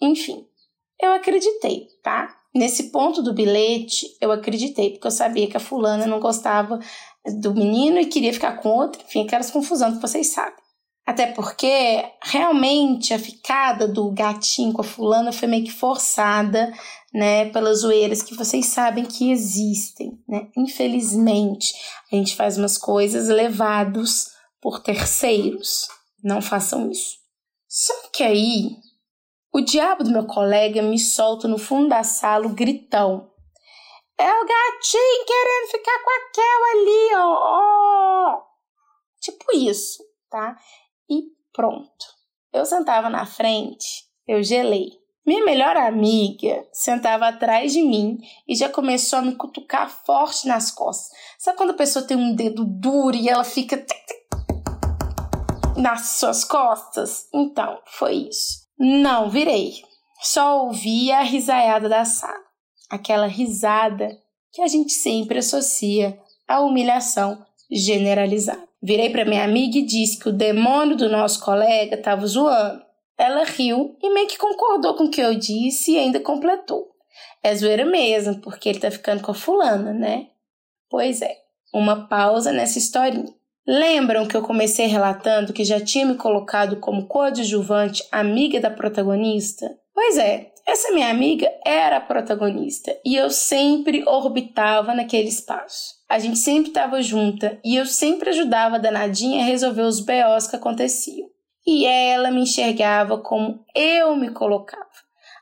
Enfim. 0.00 0.44
Eu 1.00 1.12
acreditei, 1.12 1.86
tá? 2.02 2.36
Nesse 2.54 2.90
ponto 2.90 3.22
do 3.22 3.32
bilhete, 3.32 4.06
eu 4.20 4.32
acreditei, 4.32 4.90
porque 4.90 5.06
eu 5.06 5.12
sabia 5.12 5.46
que 5.46 5.56
a 5.56 5.60
fulana 5.60 6.06
não 6.06 6.18
gostava 6.18 6.80
do 7.40 7.54
menino 7.54 7.98
e 7.98 8.06
queria 8.06 8.32
ficar 8.32 8.54
com 8.54 8.70
outro, 8.70 9.02
enfim, 9.02 9.24
aquelas 9.24 9.50
confusões 9.50 9.94
que 9.94 10.02
vocês 10.02 10.28
sabem. 10.28 10.67
Até 11.08 11.26
porque 11.26 12.04
realmente 12.22 13.14
a 13.14 13.18
ficada 13.18 13.88
do 13.88 14.12
gatinho 14.12 14.74
com 14.74 14.82
a 14.82 14.84
fulana 14.84 15.32
foi 15.32 15.48
meio 15.48 15.64
que 15.64 15.70
forçada, 15.72 16.70
né, 17.14 17.48
pelas 17.48 17.78
zoeiras 17.78 18.20
que 18.20 18.34
vocês 18.34 18.66
sabem 18.66 19.06
que 19.06 19.30
existem, 19.30 20.22
né? 20.28 20.50
Infelizmente, 20.54 21.72
a 22.12 22.14
gente 22.14 22.36
faz 22.36 22.58
umas 22.58 22.76
coisas 22.76 23.28
levados 23.28 24.26
por 24.60 24.82
terceiros. 24.82 25.88
Não 26.22 26.42
façam 26.42 26.90
isso. 26.90 27.16
Só 27.66 27.94
que 28.12 28.22
aí, 28.22 28.76
o 29.50 29.62
diabo 29.62 30.04
do 30.04 30.10
meu 30.10 30.26
colega 30.26 30.82
me 30.82 30.98
solta 30.98 31.48
no 31.48 31.56
fundo 31.56 31.88
da 31.88 32.04
sala 32.04 32.44
o 32.44 32.54
gritão. 32.54 33.30
É 34.18 34.30
o 34.30 34.46
gatinho 34.46 35.24
querendo 35.26 35.70
ficar 35.70 36.04
com 36.04 36.10
aquela 36.10 36.70
ali, 36.72 37.08
ó. 37.14 38.42
Tipo 39.22 39.56
isso, 39.56 40.02
tá? 40.28 40.54
E 41.08 41.24
pronto. 41.52 42.06
Eu 42.52 42.64
sentava 42.64 43.08
na 43.08 43.26
frente, 43.26 44.04
eu 44.26 44.42
gelei. 44.42 44.98
Minha 45.26 45.44
melhor 45.44 45.76
amiga 45.76 46.66
sentava 46.72 47.28
atrás 47.28 47.72
de 47.72 47.82
mim 47.82 48.18
e 48.48 48.54
já 48.54 48.68
começou 48.68 49.18
a 49.18 49.22
me 49.22 49.36
cutucar 49.36 49.90
forte 50.06 50.48
nas 50.48 50.70
costas. 50.70 51.10
Sabe 51.38 51.58
quando 51.58 51.70
a 51.70 51.74
pessoa 51.74 52.06
tem 52.06 52.16
um 52.16 52.34
dedo 52.34 52.64
duro 52.64 53.14
e 53.14 53.28
ela 53.28 53.44
fica 53.44 53.84
nas 55.76 56.12
suas 56.18 56.44
costas? 56.44 57.28
Então, 57.34 57.78
foi 57.84 58.28
isso. 58.30 58.66
Não 58.78 59.28
virei. 59.28 59.74
Só 60.22 60.64
ouvi 60.64 61.12
a 61.12 61.20
risaiada 61.20 61.88
da 61.88 62.04
sala. 62.04 62.42
Aquela 62.88 63.26
risada 63.26 64.10
que 64.50 64.62
a 64.62 64.66
gente 64.66 64.92
sempre 64.92 65.40
associa 65.40 66.18
à 66.46 66.60
humilhação 66.60 67.44
generalizada. 67.70 68.67
Virei 68.82 69.10
para 69.10 69.24
minha 69.24 69.44
amiga 69.44 69.78
e 69.78 69.84
disse 69.84 70.18
que 70.18 70.28
o 70.28 70.32
demônio 70.32 70.96
do 70.96 71.08
nosso 71.08 71.40
colega 71.40 71.96
estava 71.96 72.26
zoando. 72.26 72.82
Ela 73.18 73.44
riu 73.44 73.96
e 74.00 74.10
meio 74.10 74.28
que 74.28 74.38
concordou 74.38 74.94
com 74.94 75.04
o 75.04 75.10
que 75.10 75.20
eu 75.20 75.34
disse 75.34 75.92
e 75.92 75.98
ainda 75.98 76.20
completou. 76.20 76.88
É 77.42 77.54
zoeira 77.54 77.84
mesmo, 77.84 78.40
porque 78.40 78.68
ele 78.68 78.78
tá 78.78 78.90
ficando 78.90 79.22
com 79.22 79.32
a 79.32 79.34
fulana, 79.34 79.92
né? 79.92 80.28
Pois 80.88 81.20
é, 81.20 81.36
uma 81.74 82.06
pausa 82.06 82.52
nessa 82.52 82.78
historinha. 82.78 83.32
Lembram 83.66 84.26
que 84.26 84.36
eu 84.36 84.42
comecei 84.42 84.86
relatando 84.86 85.52
que 85.52 85.64
já 85.64 85.78
tinha 85.78 86.06
me 86.06 86.14
colocado 86.14 86.76
como 86.76 87.06
coadjuvante 87.06 88.02
amiga 88.10 88.60
da 88.60 88.70
protagonista? 88.70 89.66
Pois 90.00 90.16
é, 90.16 90.52
essa 90.64 90.92
minha 90.92 91.10
amiga 91.10 91.52
era 91.66 91.96
a 91.96 92.00
protagonista 92.00 92.96
e 93.04 93.16
eu 93.16 93.28
sempre 93.30 94.04
orbitava 94.06 94.94
naquele 94.94 95.28
espaço. 95.28 95.96
A 96.08 96.20
gente 96.20 96.38
sempre 96.38 96.68
estava 96.68 97.02
junta 97.02 97.58
e 97.64 97.74
eu 97.74 97.84
sempre 97.84 98.30
ajudava 98.30 98.76
a 98.76 98.78
danadinha 98.78 99.42
a 99.42 99.46
resolver 99.46 99.82
os 99.82 99.98
BOs 99.98 100.46
que 100.46 100.54
aconteciam. 100.54 101.28
E 101.66 101.84
ela 101.84 102.30
me 102.30 102.42
enxergava 102.42 103.18
como 103.18 103.64
eu 103.74 104.14
me 104.14 104.30
colocava, 104.30 104.86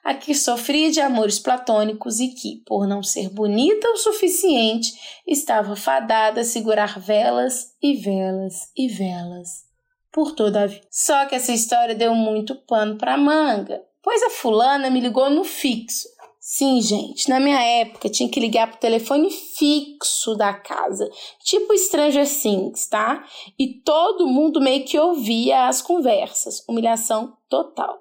a 0.02 0.14
que 0.14 0.34
sofria 0.34 0.90
de 0.90 1.02
amores 1.02 1.38
platônicos 1.38 2.18
e 2.18 2.28
que, 2.28 2.62
por 2.64 2.88
não 2.88 3.02
ser 3.02 3.28
bonita 3.28 3.86
o 3.90 3.98
suficiente, 3.98 4.90
estava 5.26 5.76
fadada 5.76 6.40
a 6.40 6.44
segurar 6.44 6.98
velas 6.98 7.75
e 7.82 7.94
velas 7.94 8.54
e 8.75 8.88
velas 8.88 9.66
por 10.10 10.32
toda 10.32 10.62
a 10.62 10.66
vida. 10.66 10.86
Só 10.90 11.26
que 11.26 11.34
essa 11.34 11.52
história 11.52 11.94
deu 11.94 12.14
muito 12.14 12.54
pano 12.54 12.96
para 12.96 13.18
manga 13.18 13.84
Pois 14.06 14.22
a 14.22 14.30
fulana 14.30 14.88
me 14.88 15.00
ligou 15.00 15.28
no 15.28 15.42
fixo. 15.42 16.06
Sim, 16.38 16.80
gente, 16.80 17.28
na 17.28 17.40
minha 17.40 17.60
época 17.60 18.08
tinha 18.08 18.30
que 18.30 18.38
ligar 18.38 18.70
pro 18.70 18.78
telefone 18.78 19.28
fixo 19.32 20.36
da 20.36 20.54
casa, 20.54 21.10
tipo 21.42 21.76
Stranger 21.76 22.25
Things, 22.25 22.86
tá? 22.86 23.25
E 23.58 23.82
todo 23.82 24.28
mundo 24.28 24.60
meio 24.60 24.84
que 24.84 24.96
ouvia 24.96 25.66
as 25.66 25.82
conversas, 25.82 26.64
humilhação 26.68 27.36
total. 27.48 27.98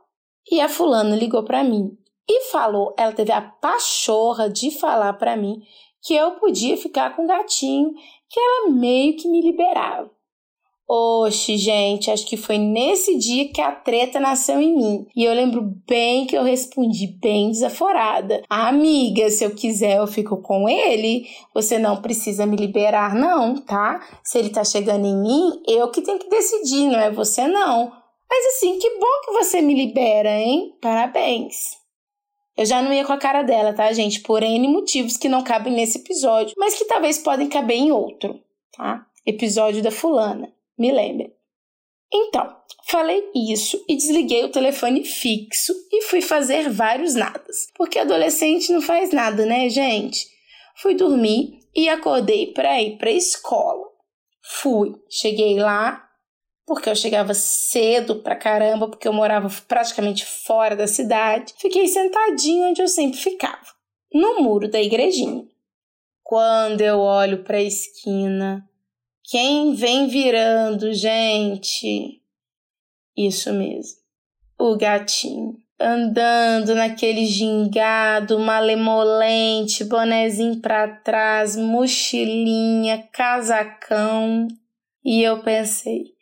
E 0.51 0.61
a 0.61 0.69
fulana 0.69 1.15
ligou 1.15 1.41
para 1.41 1.63
mim 1.63 1.97
e 2.29 2.51
falou, 2.51 2.93
ela 2.99 3.11
teve 3.11 3.31
a 3.31 3.41
pachorra 3.41 4.47
de 4.47 4.69
falar 4.69 5.13
para 5.13 5.35
mim 5.35 5.59
que 6.03 6.13
eu 6.13 6.33
podia 6.33 6.77
ficar 6.77 7.15
com 7.15 7.23
o 7.23 7.27
gatinho, 7.27 7.95
que 8.29 8.39
ela 8.39 8.69
meio 8.69 9.17
que 9.17 9.27
me 9.27 9.41
liberava. 9.41 10.14
Oxe, 10.87 11.57
gente, 11.57 12.11
acho 12.11 12.27
que 12.27 12.37
foi 12.37 12.59
nesse 12.59 13.17
dia 13.17 13.51
que 13.51 13.59
a 13.59 13.71
treta 13.71 14.19
nasceu 14.19 14.61
em 14.61 14.77
mim. 14.77 15.07
E 15.15 15.23
eu 15.23 15.33
lembro 15.33 15.73
bem 15.87 16.27
que 16.27 16.37
eu 16.37 16.43
respondi 16.43 17.07
bem 17.07 17.49
desaforada. 17.49 18.43
amiga, 18.47 19.31
se 19.31 19.43
eu 19.43 19.55
quiser 19.55 19.97
eu 19.97 20.05
fico 20.05 20.37
com 20.37 20.69
ele. 20.69 21.25
Você 21.55 21.79
não 21.79 22.01
precisa 22.03 22.45
me 22.45 22.55
liberar 22.55 23.15
não, 23.15 23.55
tá? 23.55 23.99
Se 24.23 24.37
ele 24.37 24.51
tá 24.51 24.63
chegando 24.63 25.07
em 25.07 25.19
mim, 25.19 25.59
eu 25.67 25.89
que 25.89 26.03
tenho 26.03 26.19
que 26.19 26.29
decidir, 26.29 26.87
não 26.87 26.99
é 26.99 27.09
você 27.09 27.47
não. 27.47 27.91
Mas 28.29 28.55
assim, 28.55 28.77
que 28.77 28.89
bom 28.99 29.21
que 29.25 29.31
você 29.31 29.61
me 29.61 29.73
libera, 29.73 30.29
hein? 30.29 30.75
Parabéns. 30.79 31.77
Eu 32.55 32.65
já 32.65 32.81
não 32.83 32.93
ia 32.93 33.03
com 33.03 33.13
a 33.13 33.17
cara 33.17 33.41
dela, 33.41 33.73
tá, 33.73 33.91
gente? 33.91 34.21
Por 34.21 34.43
N 34.43 34.67
motivos 34.67 35.17
que 35.17 35.27
não 35.27 35.43
cabem 35.43 35.73
nesse 35.73 35.97
episódio, 35.97 36.53
mas 36.57 36.75
que 36.75 36.85
talvez 36.85 37.17
podem 37.17 37.49
caber 37.49 37.77
em 37.77 37.91
outro, 37.91 38.39
tá? 38.77 39.03
Episódio 39.25 39.81
da 39.81 39.89
fulana 39.89 40.53
me 40.77 40.91
lembre. 40.91 41.33
Então, 42.13 42.55
falei 42.87 43.29
isso 43.35 43.83
e 43.89 43.95
desliguei 43.95 44.43
o 44.43 44.51
telefone 44.51 45.03
fixo 45.03 45.73
e 45.91 46.03
fui 46.03 46.21
fazer 46.21 46.69
vários 46.69 47.15
nadas. 47.15 47.67
Porque 47.75 47.99
adolescente 47.99 48.71
não 48.71 48.81
faz 48.81 49.11
nada, 49.11 49.45
né, 49.45 49.69
gente? 49.69 50.27
Fui 50.77 50.95
dormir 50.95 51.59
e 51.75 51.89
acordei 51.89 52.53
para 52.53 52.81
ir 52.81 52.97
para 52.97 53.09
a 53.09 53.13
escola. 53.13 53.85
Fui, 54.41 54.93
cheguei 55.09 55.59
lá 55.59 56.05
porque 56.65 56.89
eu 56.89 56.95
chegava 56.95 57.33
cedo 57.33 58.21
pra 58.21 58.35
caramba, 58.35 58.87
porque 58.89 59.07
eu 59.07 59.13
morava 59.13 59.49
praticamente 59.67 60.25
fora 60.25 60.75
da 60.75 60.87
cidade. 60.87 61.53
Fiquei 61.57 61.87
sentadinho 61.87 62.69
onde 62.69 62.81
eu 62.81 62.87
sempre 62.87 63.19
ficava, 63.19 63.67
no 64.11 64.41
muro 64.41 64.67
da 64.69 64.81
igrejinha. 64.81 65.45
Quando 66.23 66.81
eu 66.81 66.99
olho 66.99 67.43
para 67.43 67.57
a 67.57 67.63
esquina, 67.63 68.67
quem 69.29 69.73
vem 69.73 70.07
virando, 70.07 70.93
gente? 70.93 72.21
Isso 73.17 73.51
mesmo. 73.51 73.97
O 74.59 74.77
gatinho. 74.77 75.57
Andando 75.79 76.73
naquele 76.73 77.25
gingado 77.25 78.39
malemolente, 78.39 79.83
bonezinho 79.83 80.61
para 80.61 80.87
trás, 80.87 81.57
mochilinha, 81.57 83.09
casacão. 83.11 84.47
E 85.03 85.21
eu 85.21 85.41
pensei: 85.41 86.13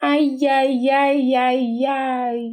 ai, 0.00 0.36
ai, 0.46 0.88
ai, 0.88 1.34
ai, 1.34 1.84
ai. 1.84 2.50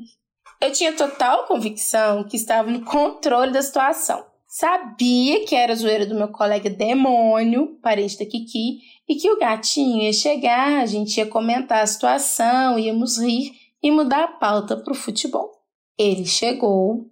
Eu 0.61 0.71
tinha 0.71 0.93
total 0.93 1.45
convicção 1.45 2.23
que 2.23 2.35
estava 2.35 2.71
no 2.71 2.83
controle 2.83 3.51
da 3.51 3.61
situação. 3.61 4.25
Sabia 4.47 5.45
que 5.45 5.55
era 5.55 5.75
zoeira 5.75 6.07
do 6.07 6.15
meu 6.15 6.29
colega 6.29 6.71
demônio, 6.71 7.77
parente 7.83 8.17
da 8.17 8.25
Kiki, 8.25 8.79
e 9.09 9.15
que 9.15 9.31
o 9.31 9.39
gatinho 9.39 10.03
ia 10.03 10.13
chegar, 10.13 10.83
a 10.83 10.85
gente 10.85 11.17
ia 11.17 11.25
comentar 11.25 11.81
a 11.81 11.87
situação, 11.87 12.77
íamos 12.77 13.17
rir 13.17 13.51
e 13.81 13.89
mudar 13.89 14.23
a 14.23 14.27
pauta 14.27 14.77
para 14.77 14.93
o 14.93 14.95
futebol. 14.95 15.51
Ele 15.97 16.25
chegou, 16.27 17.09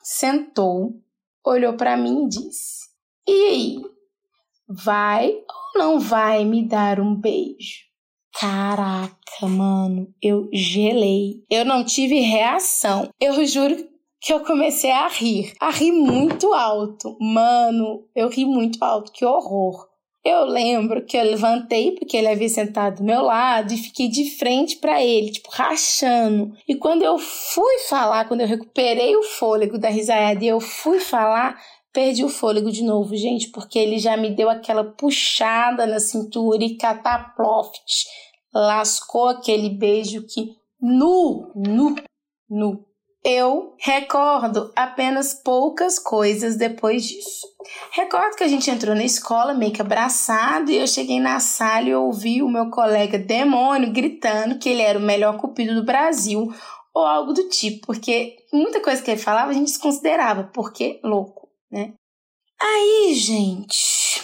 sentou, 0.00 1.02
olhou 1.44 1.72
para 1.72 1.96
mim 1.96 2.26
e 2.26 2.28
disse: 2.28 2.88
E 3.26 3.32
aí, 3.32 3.82
vai 4.68 5.32
ou 5.32 5.80
não 5.80 5.98
vai 5.98 6.44
me 6.44 6.62
dar 6.62 7.00
um 7.00 7.12
beijo? 7.12 7.90
Caraca, 8.38 9.46
mano, 9.48 10.14
eu 10.22 10.48
gelei. 10.52 11.44
Eu 11.50 11.64
não 11.64 11.84
tive 11.84 12.20
reação. 12.20 13.10
Eu 13.20 13.44
juro 13.44 13.76
que 14.20 14.32
eu 14.32 14.44
comecei 14.44 14.92
a 14.92 15.08
rir. 15.08 15.52
A 15.60 15.70
rir 15.70 15.92
muito 15.92 16.52
alto. 16.54 17.18
Mano, 17.20 18.06
eu 18.14 18.28
ri 18.28 18.44
muito 18.44 18.82
alto. 18.84 19.10
Que 19.10 19.24
horror. 19.24 19.89
Eu 20.22 20.44
lembro 20.44 21.04
que 21.04 21.16
eu 21.16 21.24
levantei 21.24 21.92
porque 21.92 22.16
ele 22.16 22.28
havia 22.28 22.48
sentado 22.48 22.98
do 22.98 23.04
meu 23.04 23.22
lado 23.22 23.72
e 23.72 23.78
fiquei 23.78 24.06
de 24.08 24.36
frente 24.36 24.76
para 24.76 25.02
ele, 25.02 25.32
tipo, 25.32 25.48
rachando. 25.50 26.52
E 26.68 26.74
quando 26.74 27.02
eu 27.02 27.18
fui 27.18 27.78
falar, 27.88 28.26
quando 28.28 28.42
eu 28.42 28.46
recuperei 28.46 29.16
o 29.16 29.22
fôlego 29.22 29.78
da 29.78 29.88
risaiada 29.88 30.44
e 30.44 30.48
eu 30.48 30.60
fui 30.60 31.00
falar, 31.00 31.58
perdi 31.90 32.22
o 32.22 32.28
fôlego 32.28 32.70
de 32.70 32.84
novo, 32.84 33.16
gente, 33.16 33.48
porque 33.48 33.78
ele 33.78 33.98
já 33.98 34.14
me 34.14 34.30
deu 34.30 34.50
aquela 34.50 34.84
puxada 34.84 35.86
na 35.86 35.98
cintura 35.98 36.62
e 36.62 36.76
cataploft. 36.76 38.04
Lascou 38.52 39.28
aquele 39.28 39.70
beijo 39.70 40.26
que 40.26 40.54
nu, 40.78 41.50
nu, 41.54 41.94
nu. 42.48 42.89
Eu 43.22 43.74
recordo 43.78 44.72
apenas 44.74 45.34
poucas 45.34 45.98
coisas 45.98 46.56
depois 46.56 47.04
disso. 47.04 47.46
Recordo 47.92 48.36
que 48.36 48.44
a 48.44 48.48
gente 48.48 48.70
entrou 48.70 48.94
na 48.94 49.04
escola 49.04 49.52
meio 49.52 49.72
que 49.72 49.82
abraçado 49.82 50.70
e 50.70 50.78
eu 50.78 50.86
cheguei 50.86 51.20
na 51.20 51.38
sala 51.38 51.88
e 51.88 51.94
ouvi 51.94 52.42
o 52.42 52.48
meu 52.48 52.70
colega 52.70 53.18
demônio 53.18 53.92
gritando 53.92 54.58
que 54.58 54.70
ele 54.70 54.80
era 54.80 54.98
o 54.98 55.02
melhor 55.02 55.36
cupido 55.36 55.74
do 55.74 55.84
Brasil, 55.84 56.50
ou 56.94 57.04
algo 57.04 57.32
do 57.32 57.48
tipo, 57.48 57.86
porque 57.86 58.36
muita 58.52 58.80
coisa 58.80 59.02
que 59.02 59.10
ele 59.10 59.20
falava 59.20 59.50
a 59.50 59.54
gente 59.54 59.68
desconsiderava, 59.68 60.50
porque 60.52 61.00
louco, 61.04 61.48
né? 61.70 61.94
Aí, 62.60 63.14
gente, 63.14 64.22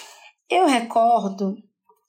eu 0.51 0.67
recordo 0.67 1.57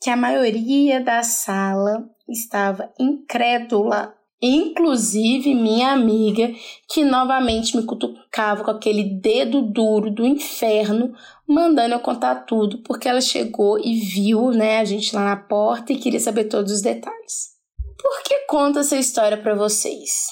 que 0.02 0.10
a 0.10 0.18
maioria 0.18 1.00
da 1.00 1.24
sala 1.24 2.10
estava 2.28 2.92
incrédula, 3.00 4.17
inclusive 4.42 5.56
minha 5.56 5.92
amiga, 5.92 6.52
que 6.90 7.04
novamente 7.04 7.76
me 7.76 7.84
cutucava 7.84 8.64
com 8.64 8.72
aquele 8.72 9.04
dedo 9.04 9.62
duro 9.62 10.12
do 10.12 10.26
inferno, 10.26 11.14
mandando 11.48 11.96
eu 11.96 12.00
contar 12.00 12.46
tudo, 12.46 12.84
porque 12.84 13.08
ela 13.08 13.22
chegou 13.22 13.80
e 13.80 14.00
viu, 14.00 14.52
né, 14.52 14.80
a 14.80 14.86
gente 14.86 15.16
lá 15.16 15.24
na 15.24 15.36
porta 15.36 15.92
e 15.92 15.98
queria 15.98 16.20
saber 16.20 16.46
todos 16.46 16.72
os 16.72 16.82
detalhes. 16.82 17.58
Por 18.00 18.24
que 18.24 18.46
conto 18.48 18.80
essa 18.80 18.96
história 18.96 19.38
para 19.38 19.56
vocês? 19.56 20.28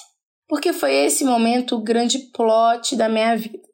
Porque 0.48 0.72
foi 0.72 0.94
esse 0.94 1.24
momento 1.24 1.74
o 1.74 1.82
grande 1.82 2.18
plot 2.32 2.94
da 2.94 3.08
minha 3.08 3.36
vida. 3.36 3.66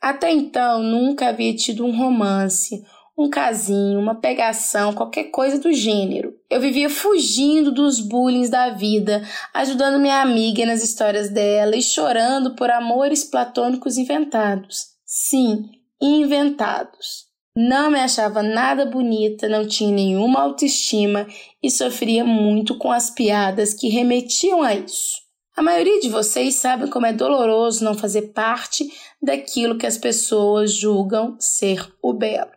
Até 0.00 0.30
então, 0.30 0.82
nunca 0.82 1.28
havia 1.28 1.54
tido 1.54 1.84
um 1.84 1.96
romance, 1.96 2.82
um 3.16 3.28
casinho, 3.30 3.98
uma 3.98 4.14
pegação, 4.14 4.94
qualquer 4.94 5.24
coisa 5.24 5.58
do 5.58 5.72
gênero. 5.72 6.39
Eu 6.50 6.60
vivia 6.60 6.90
fugindo 6.90 7.70
dos 7.70 8.00
bullying 8.00 8.50
da 8.50 8.70
vida, 8.70 9.22
ajudando 9.54 10.00
minha 10.00 10.20
amiga 10.20 10.66
nas 10.66 10.82
histórias 10.82 11.30
dela 11.30 11.76
e 11.76 11.82
chorando 11.82 12.56
por 12.56 12.68
amores 12.68 13.22
platônicos 13.22 13.96
inventados. 13.96 14.86
Sim, 15.06 15.70
inventados. 16.02 17.30
Não 17.54 17.88
me 17.88 18.00
achava 18.00 18.42
nada 18.42 18.84
bonita, 18.84 19.48
não 19.48 19.64
tinha 19.64 19.92
nenhuma 19.92 20.40
autoestima 20.40 21.24
e 21.62 21.70
sofria 21.70 22.24
muito 22.24 22.76
com 22.76 22.90
as 22.90 23.10
piadas 23.10 23.72
que 23.72 23.88
remetiam 23.88 24.60
a 24.60 24.74
isso. 24.74 25.20
A 25.56 25.62
maioria 25.62 26.00
de 26.00 26.08
vocês 26.08 26.56
sabe 26.56 26.88
como 26.88 27.06
é 27.06 27.12
doloroso 27.12 27.84
não 27.84 27.94
fazer 27.94 28.32
parte 28.32 28.90
daquilo 29.22 29.78
que 29.78 29.86
as 29.86 29.98
pessoas 29.98 30.72
julgam 30.72 31.36
ser 31.38 31.92
o 32.02 32.12
belo. 32.12 32.50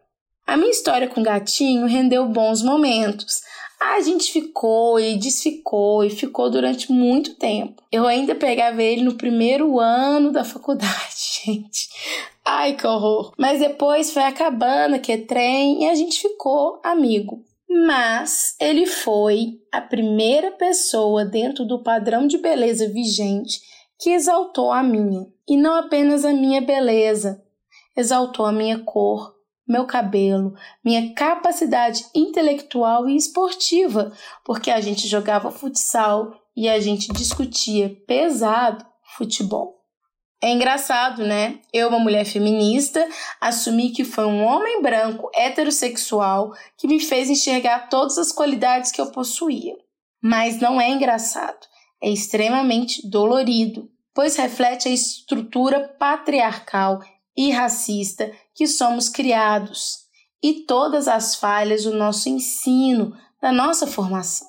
A 0.45 0.57
minha 0.57 0.71
história 0.71 1.07
com 1.07 1.21
o 1.21 1.23
gatinho 1.23 1.85
rendeu 1.87 2.27
bons 2.27 2.61
momentos. 2.61 3.41
A 3.91 4.01
gente 4.01 4.31
ficou 4.31 4.99
e 4.99 5.17
desficou 5.17 6.03
e 6.03 6.09
ficou 6.09 6.49
durante 6.49 6.91
muito 6.91 7.35
tempo. 7.35 7.83
Eu 7.91 8.07
ainda 8.07 8.33
pegava 8.33 8.81
ele 8.81 9.03
no 9.03 9.15
primeiro 9.15 9.79
ano 9.79 10.31
da 10.31 10.43
faculdade, 10.43 11.41
gente. 11.45 11.89
Ai, 12.45 12.75
que 12.75 12.87
horror. 12.87 13.33
Mas 13.37 13.59
depois 13.59 14.11
foi 14.11 14.23
acabando 14.23 14.99
que 14.99 15.11
é 15.11 15.17
trem 15.17 15.83
e 15.83 15.89
a 15.89 15.95
gente 15.95 16.21
ficou 16.21 16.79
amigo. 16.83 17.43
Mas 17.69 18.55
ele 18.59 18.85
foi 18.85 19.59
a 19.71 19.81
primeira 19.81 20.51
pessoa 20.51 21.25
dentro 21.25 21.65
do 21.65 21.83
padrão 21.83 22.25
de 22.25 22.37
beleza 22.37 22.87
vigente 22.87 23.59
que 23.99 24.11
exaltou 24.11 24.71
a 24.71 24.83
minha. 24.83 25.25
E 25.47 25.57
não 25.57 25.75
apenas 25.75 26.25
a 26.25 26.33
minha 26.33 26.61
beleza, 26.61 27.43
exaltou 27.95 28.45
a 28.45 28.51
minha 28.51 28.79
cor, 28.79 29.32
meu 29.67 29.85
cabelo, 29.85 30.53
minha 30.83 31.13
capacidade 31.13 32.05
intelectual 32.13 33.07
e 33.07 33.15
esportiva, 33.15 34.11
porque 34.43 34.69
a 34.69 34.81
gente 34.81 35.07
jogava 35.07 35.51
futsal 35.51 36.33
e 36.55 36.67
a 36.69 36.79
gente 36.79 37.11
discutia 37.13 37.95
pesado 38.05 38.85
futebol. 39.17 39.83
É 40.41 40.51
engraçado, 40.51 41.25
né? 41.25 41.59
Eu, 41.71 41.87
uma 41.87 41.99
mulher 41.99 42.25
feminista, 42.25 43.07
assumi 43.39 43.91
que 43.91 44.03
foi 44.03 44.25
um 44.25 44.43
homem 44.43 44.81
branco 44.81 45.31
heterossexual 45.33 46.51
que 46.77 46.85
me 46.85 46.99
fez 46.99 47.29
enxergar 47.29 47.87
todas 47.87 48.17
as 48.17 48.33
qualidades 48.33 48.91
que 48.91 48.99
eu 48.99 49.09
possuía. 49.09 49.73
Mas 50.21 50.59
não 50.59 50.81
é 50.81 50.89
engraçado, 50.89 51.65
é 52.01 52.09
extremamente 52.09 53.09
dolorido, 53.09 53.89
pois 54.13 54.35
reflete 54.35 54.89
a 54.89 54.91
estrutura 54.91 55.79
patriarcal 55.97 56.99
e 57.37 57.49
racista 57.49 58.29
que 58.53 58.67
somos 58.67 59.09
criados 59.09 60.03
e 60.41 60.65
todas 60.65 61.07
as 61.07 61.35
falhas 61.35 61.83
do 61.83 61.93
nosso 61.93 62.29
ensino, 62.29 63.15
da 63.41 63.51
nossa 63.51 63.87
formação. 63.87 64.47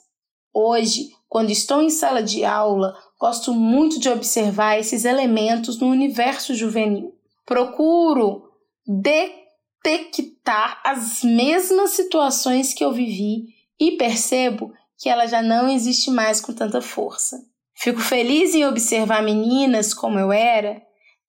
Hoje, 0.53 1.11
quando 1.29 1.51
estou 1.51 1.83
em 1.83 1.91
sala 1.91 2.23
de 2.23 2.45
aula, 2.45 2.97
gosto 3.19 3.53
muito 3.53 3.99
de 3.99 4.09
observar 4.09 4.79
esses 4.79 5.05
elementos 5.05 5.79
no 5.79 5.89
universo 5.89 6.55
juvenil. 6.55 7.13
Procuro 7.45 8.45
detectar 8.87 10.81
as 10.85 11.23
mesmas 11.23 11.91
situações 11.91 12.73
que 12.73 12.85
eu 12.85 12.93
vivi 12.93 13.47
e 13.81 13.93
percebo 13.97 14.73
que 14.99 15.09
ela 15.09 15.27
já 15.27 15.43
não 15.43 15.69
existe 15.69 16.11
mais 16.11 16.41
com 16.41 16.53
tanta 16.53 16.81
força. 16.81 17.37
Fico 17.77 18.01
feliz 18.01 18.55
em 18.55 18.65
observar 18.65 19.23
meninas 19.23 19.93
como 19.93 20.19
eu 20.19 20.31
era 20.31 20.81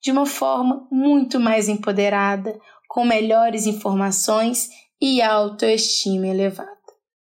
de 0.01 0.11
uma 0.11 0.27
forma 0.27 0.87
muito 0.91 1.39
mais 1.39 1.67
empoderada, 1.67 2.59
com 2.95 3.03
melhores 3.03 3.65
informações 3.65 4.69
e 5.01 5.21
autoestima 5.21 6.27
elevada. 6.27 6.71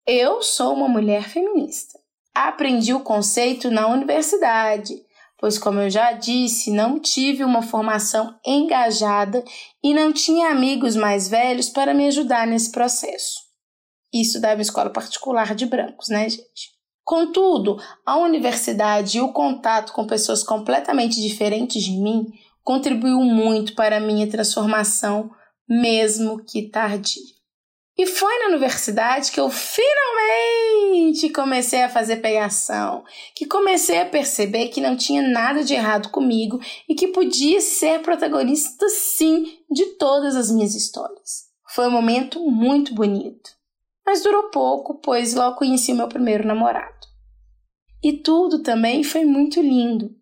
Eu 0.06 0.40
sou 0.40 0.72
uma 0.72 0.86
mulher 0.86 1.28
feminista. 1.28 1.98
Aprendi 2.32 2.94
o 2.94 3.00
conceito 3.00 3.68
na 3.68 3.88
universidade, 3.88 4.94
pois, 5.36 5.58
como 5.58 5.80
eu 5.80 5.90
já 5.90 6.12
disse, 6.12 6.70
não 6.70 7.00
tive 7.00 7.42
uma 7.42 7.60
formação 7.60 8.38
engajada 8.46 9.42
e 9.82 9.92
não 9.92 10.12
tinha 10.12 10.50
amigos 10.50 10.94
mais 10.94 11.26
velhos 11.26 11.68
para 11.68 11.92
me 11.92 12.06
ajudar 12.06 12.46
nesse 12.46 12.70
processo. 12.70 13.40
Isso 14.14 14.40
dava 14.40 14.62
escola 14.62 14.90
particular 14.90 15.56
de 15.56 15.66
brancos, 15.66 16.08
né, 16.08 16.28
gente? 16.28 16.70
Contudo, 17.02 17.82
a 18.06 18.16
universidade 18.16 19.18
e 19.18 19.20
o 19.20 19.32
contato 19.32 19.92
com 19.92 20.06
pessoas 20.06 20.44
completamente 20.44 21.20
diferentes 21.20 21.82
de 21.82 21.96
mim 21.96 22.28
contribuiu 22.62 23.18
muito 23.22 23.74
para 23.74 23.96
a 23.96 24.00
minha 24.00 24.30
transformação, 24.30 25.32
mesmo 25.68 26.42
que 26.44 26.68
tardia. 26.68 27.38
E 27.98 28.06
foi 28.06 28.32
na 28.38 28.50
universidade 28.50 29.32
que 29.32 29.40
eu 29.40 29.50
finalmente 29.50 31.28
comecei 31.30 31.82
a 31.82 31.88
fazer 31.88 32.18
pegação, 32.18 33.02
que 33.34 33.44
comecei 33.44 34.00
a 34.00 34.06
perceber 34.06 34.68
que 34.68 34.80
não 34.80 34.96
tinha 34.96 35.20
nada 35.20 35.64
de 35.64 35.74
errado 35.74 36.08
comigo 36.10 36.60
e 36.88 36.94
que 36.94 37.08
podia 37.08 37.60
ser 37.60 38.00
protagonista 38.00 38.88
sim 38.88 39.58
de 39.68 39.84
todas 39.96 40.36
as 40.36 40.48
minhas 40.48 40.76
histórias. 40.76 41.48
Foi 41.74 41.88
um 41.88 41.90
momento 41.90 42.40
muito 42.48 42.94
bonito, 42.94 43.50
mas 44.06 44.22
durou 44.22 44.44
pouco, 44.44 45.00
pois 45.02 45.34
logo 45.34 45.56
conheci 45.56 45.92
meu 45.92 46.06
primeiro 46.06 46.46
namorado. 46.46 47.08
E 48.00 48.12
tudo 48.12 48.62
também 48.62 49.02
foi 49.02 49.24
muito 49.24 49.60
lindo, 49.60 50.14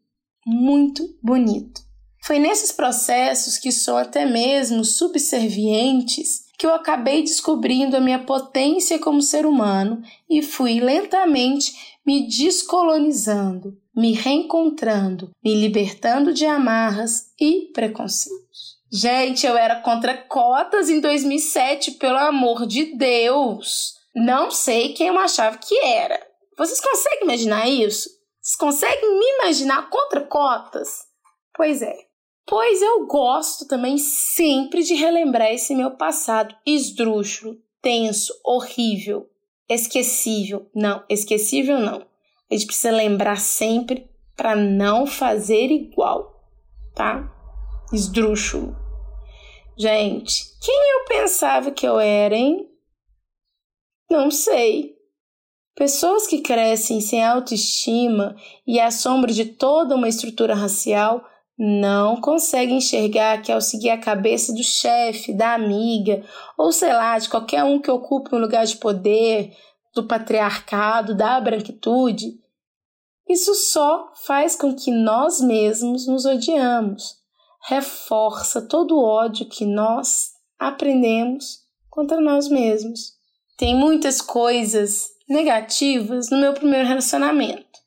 muito 0.47 1.07
bonito. 1.23 1.86
Foi 2.27 2.41
nesses 2.41 2.73
processos 2.73 3.57
que 3.57 3.71
são 3.71 3.97
até 3.97 4.27
mesmo 4.27 4.85
subservientes 4.85 6.47
que 6.59 6.67
eu 6.67 6.75
acabei 6.75 7.23
descobrindo 7.23 7.97
a 7.97 8.01
minha 8.01 8.19
potência 8.19 8.99
como 8.99 9.23
ser 9.23 9.47
humano 9.47 10.03
e 10.29 10.43
fui 10.43 10.81
lentamente 10.81 11.97
me 12.05 12.27
descolonizando, 12.27 13.79
me 13.95 14.13
reencontrando, 14.13 15.31
me 15.45 15.55
libertando 15.55 16.35
de 16.35 16.45
amarras 16.45 17.31
e 17.41 17.71
preconceitos. 17.73 18.77
Gente, 18.91 19.47
eu 19.47 19.57
era 19.57 19.81
contra 19.81 20.17
cotas 20.17 20.91
em 20.91 20.99
2007, 20.99 21.93
pelo 21.93 22.19
amor 22.19 22.67
de 22.67 22.97
Deus. 22.97 23.95
Não 24.13 24.51
sei 24.51 24.95
quem 24.95 25.09
eu 25.09 25.19
achava 25.19 25.59
que 25.59 25.79
era. 25.79 26.21
Vocês 26.59 26.81
conseguem 26.81 27.23
imaginar 27.23 27.69
isso? 27.69 28.09
Vocês 28.43 28.57
conseguem 28.57 29.17
me 29.17 29.27
imaginar 29.39 29.89
contra 29.89 30.23
cotas? 30.23 30.89
Pois 31.55 31.83
é. 31.83 32.06
Pois 32.47 32.81
eu 32.81 33.07
gosto 33.07 33.67
também 33.67 33.99
sempre 33.99 34.85
de 34.85 34.95
relembrar 34.95 35.51
esse 35.51 35.75
meu 35.75 35.91
passado 35.97 36.55
esdrúxulo, 36.65 37.61
tenso, 37.83 38.33
horrível, 38.45 39.29
esquecível. 39.69 40.71
Não, 40.73 41.05
esquecível 41.09 41.81
não. 41.81 42.07
A 42.49 42.55
gente 42.55 42.67
precisa 42.67 42.93
lembrar 42.93 43.41
sempre 43.41 44.09
para 44.37 44.55
não 44.55 45.07
fazer 45.07 45.73
igual, 45.73 46.49
tá? 46.95 47.29
Esdrúxulo. 47.93 48.77
Gente, 49.77 50.45
quem 50.65 50.91
eu 50.93 51.05
pensava 51.07 51.73
que 51.73 51.87
eu 51.87 51.99
era, 51.99 52.37
hein? 52.37 52.71
Não 54.09 54.31
sei. 54.31 54.95
Pessoas 55.75 56.29
que 56.29 56.41
crescem 56.41 57.01
sem 57.01 57.25
autoestima 57.25 58.37
e 58.65 58.79
à 58.79 58.91
sombra 58.91 59.33
de 59.33 59.45
toda 59.45 59.97
uma 59.97 60.09
estrutura 60.09 60.55
racial 60.55 61.25
não 61.59 62.21
consegue 62.21 62.73
enxergar 62.73 63.41
que 63.41 63.51
ao 63.51 63.61
seguir 63.61 63.91
a 63.91 63.99
cabeça 63.99 64.53
do 64.53 64.63
chefe, 64.63 65.33
da 65.33 65.55
amiga, 65.55 66.23
ou 66.57 66.71
sei 66.71 66.93
lá, 66.93 67.19
de 67.19 67.29
qualquer 67.29 67.65
um 67.65 67.81
que 67.81 67.91
ocupe 67.91 68.35
um 68.35 68.39
lugar 68.39 68.67
de 68.67 68.77
poder, 68.77 69.57
do 69.95 70.07
patriarcado, 70.07 71.17
da 71.17 71.41
branquitude, 71.41 72.39
isso 73.29 73.55
só 73.55 74.13
faz 74.27 74.55
com 74.55 74.75
que 74.75 74.91
nós 74.91 75.41
mesmos 75.41 76.07
nos 76.07 76.27
odiamos, 76.27 77.17
reforça 77.67 78.61
todo 78.61 78.97
o 78.97 79.03
ódio 79.03 79.49
que 79.49 79.65
nós 79.65 80.33
aprendemos 80.59 81.61
contra 81.89 82.21
nós 82.21 82.49
mesmos. 82.49 83.15
Tem 83.57 83.75
muitas 83.75 84.21
coisas 84.21 85.09
negativas 85.27 86.29
no 86.31 86.37
meu 86.37 86.53
primeiro 86.53 86.87
relacionamento. 86.87 87.81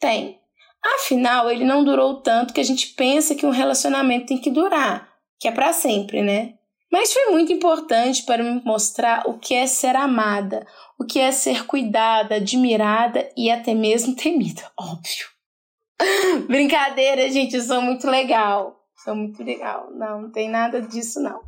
Tem 0.00 0.39
Afinal, 0.84 1.50
ele 1.50 1.64
não 1.64 1.84
durou 1.84 2.20
tanto 2.22 2.54
que 2.54 2.60
a 2.60 2.64
gente 2.64 2.88
pensa 2.88 3.34
que 3.34 3.44
um 3.44 3.50
relacionamento 3.50 4.26
tem 4.26 4.38
que 4.38 4.50
durar, 4.50 5.08
que 5.38 5.46
é 5.46 5.52
para 5.52 5.72
sempre, 5.72 6.22
né? 6.22 6.54
Mas 6.90 7.12
foi 7.12 7.26
muito 7.26 7.52
importante 7.52 8.24
para 8.24 8.42
me 8.42 8.60
mostrar 8.64 9.28
o 9.28 9.38
que 9.38 9.54
é 9.54 9.66
ser 9.66 9.94
amada, 9.94 10.66
o 10.98 11.04
que 11.04 11.20
é 11.20 11.30
ser 11.30 11.66
cuidada, 11.66 12.36
admirada 12.36 13.30
e 13.36 13.50
até 13.50 13.74
mesmo 13.74 14.16
temida, 14.16 14.62
óbvio. 14.78 15.26
Brincadeira, 16.48 17.30
gente, 17.30 17.56
eu 17.56 17.62
sou 17.62 17.80
muito 17.82 18.06
legal. 18.08 18.80
Sou 19.04 19.14
muito 19.14 19.42
legal. 19.42 19.90
Não, 19.92 20.22
não 20.22 20.30
tem 20.30 20.48
nada 20.48 20.80
disso, 20.80 21.20
não. 21.20 21.40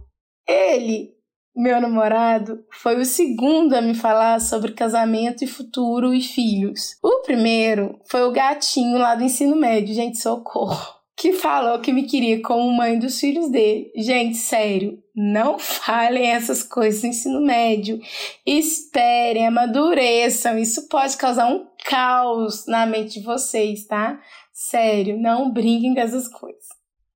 Ele 0.46 1.14
meu 1.54 1.80
namorado 1.80 2.64
foi 2.70 2.98
o 2.98 3.04
segundo 3.04 3.74
a 3.74 3.82
me 3.82 3.94
falar 3.94 4.40
sobre 4.40 4.72
casamento 4.72 5.44
e 5.44 5.46
futuro 5.46 6.14
e 6.14 6.20
filhos. 6.20 6.96
O 7.02 7.20
primeiro 7.20 8.00
foi 8.06 8.22
o 8.22 8.32
gatinho 8.32 8.98
lá 8.98 9.14
do 9.14 9.24
ensino 9.24 9.54
médio, 9.54 9.94
gente, 9.94 10.18
socorro. 10.18 11.02
Que 11.14 11.34
falou 11.34 11.78
que 11.78 11.92
me 11.92 12.04
queria 12.04 12.40
como 12.40 12.72
mãe 12.72 12.98
dos 12.98 13.20
filhos 13.20 13.50
dele. 13.50 13.92
Gente, 13.94 14.36
sério, 14.38 14.98
não 15.14 15.58
falem 15.58 16.30
essas 16.30 16.62
coisas 16.62 17.02
no 17.02 17.10
ensino 17.10 17.40
médio. 17.40 18.00
Esperem, 18.46 19.46
amadureçam. 19.46 20.58
Isso 20.58 20.88
pode 20.88 21.16
causar 21.18 21.46
um 21.46 21.66
caos 21.84 22.66
na 22.66 22.86
mente 22.86 23.20
de 23.20 23.26
vocês, 23.26 23.86
tá? 23.86 24.18
Sério, 24.52 25.20
não 25.20 25.52
brinquem 25.52 25.94
com 25.94 26.00
essas 26.00 26.26
coisas. 26.28 26.64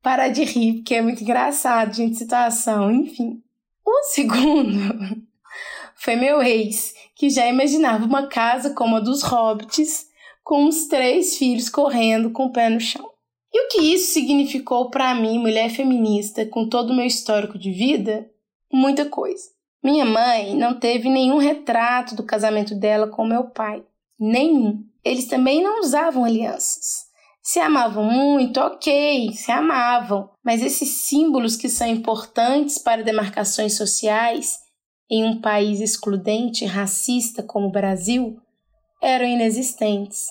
Para 0.02 0.28
de 0.28 0.44
rir, 0.44 0.74
porque 0.74 0.94
é 0.94 1.02
muito 1.02 1.22
engraçado, 1.22 1.94
gente, 1.94 2.16
situação, 2.16 2.92
enfim. 2.92 3.42
O 3.86 4.02
segundo 4.10 5.24
foi 5.94 6.16
meu 6.16 6.42
ex, 6.42 6.92
que 7.14 7.30
já 7.30 7.46
imaginava 7.46 8.04
uma 8.04 8.26
casa 8.26 8.74
como 8.74 8.96
a 8.96 9.00
dos 9.00 9.22
hobbits, 9.22 10.08
com 10.42 10.66
os 10.66 10.88
três 10.88 11.38
filhos 11.38 11.68
correndo 11.68 12.30
com 12.30 12.46
o 12.46 12.52
pé 12.52 12.68
no 12.68 12.80
chão. 12.80 13.08
E 13.52 13.64
o 13.64 13.68
que 13.68 13.80
isso 13.80 14.12
significou 14.12 14.90
para 14.90 15.14
mim, 15.14 15.38
mulher 15.38 15.70
feminista, 15.70 16.44
com 16.44 16.68
todo 16.68 16.90
o 16.90 16.94
meu 16.94 17.06
histórico 17.06 17.58
de 17.58 17.70
vida? 17.70 18.28
Muita 18.72 19.06
coisa. 19.08 19.44
Minha 19.82 20.04
mãe 20.04 20.54
não 20.54 20.78
teve 20.78 21.08
nenhum 21.08 21.38
retrato 21.38 22.14
do 22.14 22.24
casamento 22.24 22.74
dela 22.74 23.06
com 23.06 23.24
meu 23.24 23.44
pai. 23.44 23.84
Nenhum. 24.18 24.84
Eles 25.04 25.26
também 25.26 25.62
não 25.62 25.80
usavam 25.80 26.24
alianças. 26.24 27.05
Se 27.46 27.60
amavam 27.60 28.02
muito, 28.02 28.58
ok, 28.58 29.32
se 29.32 29.52
amavam, 29.52 30.28
mas 30.44 30.64
esses 30.64 31.06
símbolos 31.06 31.54
que 31.54 31.68
são 31.68 31.86
importantes 31.86 32.76
para 32.76 33.04
demarcações 33.04 33.76
sociais 33.76 34.58
em 35.08 35.22
um 35.22 35.40
país 35.40 35.80
excludente 35.80 36.64
e 36.64 36.66
racista 36.66 37.44
como 37.44 37.68
o 37.68 37.70
Brasil 37.70 38.36
eram 39.00 39.28
inexistentes. 39.28 40.26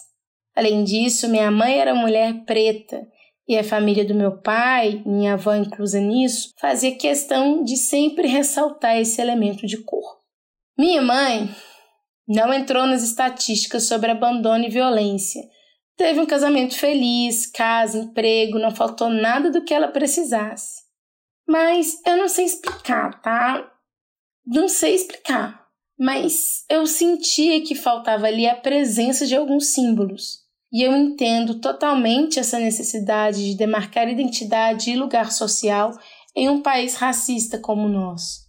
Além 0.53 0.83
disso, 0.83 1.29
minha 1.29 1.49
mãe 1.49 1.79
era 1.79 1.95
mulher 1.95 2.43
preta 2.43 3.07
e 3.47 3.57
a 3.57 3.63
família 3.63 4.03
do 4.03 4.13
meu 4.13 4.41
pai, 4.41 5.01
minha 5.05 5.35
avó 5.35 5.55
inclusa 5.55 6.01
nisso, 6.01 6.49
fazia 6.59 6.97
questão 6.97 7.63
de 7.63 7.77
sempre 7.77 8.27
ressaltar 8.27 8.97
esse 8.97 9.21
elemento 9.21 9.65
de 9.65 9.77
cor. 9.77 10.17
Minha 10.77 11.01
mãe 11.01 11.49
não 12.27 12.53
entrou 12.53 12.85
nas 12.85 13.03
estatísticas 13.03 13.83
sobre 13.83 14.11
abandono 14.11 14.65
e 14.65 14.69
violência, 14.69 15.54
Teve 15.97 16.19
um 16.19 16.25
casamento 16.25 16.77
feliz, 16.77 17.47
casa, 17.47 17.97
emprego, 17.97 18.59
não 18.59 18.71
faltou 18.75 19.09
nada 19.09 19.49
do 19.49 19.63
que 19.63 19.73
ela 19.73 19.87
precisasse. 19.87 20.83
Mas 21.47 22.01
eu 22.05 22.17
não 22.17 22.27
sei 22.27 22.45
explicar, 22.45 23.21
tá? 23.21 23.71
Não 24.45 24.67
sei 24.67 24.95
explicar. 24.95 25.65
Mas 25.97 26.65
eu 26.69 26.85
sentia 26.85 27.63
que 27.63 27.75
faltava 27.75 28.27
ali 28.27 28.47
a 28.47 28.55
presença 28.55 29.25
de 29.25 29.35
alguns 29.35 29.67
símbolos. 29.67 30.43
E 30.71 30.83
eu 30.83 30.93
entendo 30.95 31.61
totalmente 31.61 32.39
essa 32.39 32.59
necessidade 32.59 33.51
de 33.51 33.55
demarcar 33.55 34.09
identidade 34.09 34.91
e 34.91 34.97
lugar 34.97 35.31
social 35.31 35.97
em 36.35 36.49
um 36.49 36.61
país 36.61 36.95
racista 36.95 37.57
como 37.57 37.83
o 37.83 37.89
nosso. 37.89 38.44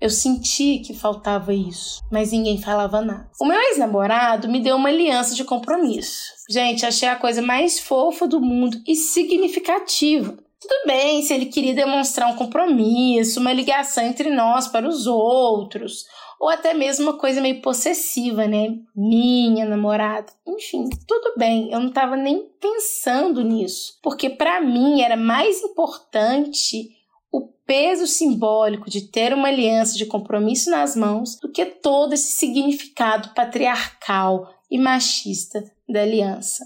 Eu 0.00 0.08
senti 0.08 0.78
que 0.78 0.94
faltava 0.94 1.52
isso, 1.52 2.00
mas 2.10 2.32
ninguém 2.32 2.60
falava 2.60 3.02
nada. 3.02 3.30
O 3.38 3.44
meu 3.44 3.60
ex-namorado 3.60 4.48
me 4.48 4.58
deu 4.58 4.76
uma 4.76 4.88
aliança 4.88 5.34
de 5.34 5.44
compromisso. 5.44 6.32
Gente, 6.48 6.86
achei 6.86 7.06
a 7.06 7.16
coisa 7.16 7.42
mais 7.42 7.78
fofa 7.78 8.26
do 8.26 8.40
mundo 8.40 8.80
e 8.88 8.96
significativa. 8.96 10.38
Tudo 10.58 10.86
bem 10.86 11.22
se 11.22 11.34
ele 11.34 11.46
queria 11.46 11.74
demonstrar 11.74 12.30
um 12.30 12.36
compromisso, 12.36 13.40
uma 13.40 13.52
ligação 13.52 14.04
entre 14.04 14.30
nós 14.30 14.68
para 14.68 14.88
os 14.88 15.06
outros, 15.06 16.04
ou 16.40 16.48
até 16.48 16.72
mesmo 16.72 17.04
uma 17.04 17.18
coisa 17.18 17.40
meio 17.40 17.60
possessiva, 17.60 18.46
né? 18.46 18.74
Minha 18.96 19.66
namorada. 19.66 20.32
Enfim, 20.46 20.88
tudo 21.06 21.34
bem, 21.36 21.70
eu 21.70 21.78
não 21.78 21.88
estava 21.88 22.16
nem 22.16 22.48
pensando 22.58 23.42
nisso, 23.42 23.98
porque 24.02 24.30
para 24.30 24.62
mim 24.62 25.02
era 25.02 25.16
mais 25.16 25.62
importante 25.62 26.90
o 27.32 27.48
peso 27.64 28.06
simbólico 28.06 28.90
de 28.90 29.02
ter 29.02 29.32
uma 29.32 29.48
aliança 29.48 29.96
de 29.96 30.06
compromisso 30.06 30.70
nas 30.70 30.96
mãos 30.96 31.38
do 31.40 31.50
que 31.50 31.64
todo 31.64 32.12
esse 32.12 32.32
significado 32.32 33.32
patriarcal 33.34 34.52
e 34.70 34.78
machista 34.78 35.62
da 35.88 36.02
aliança. 36.02 36.64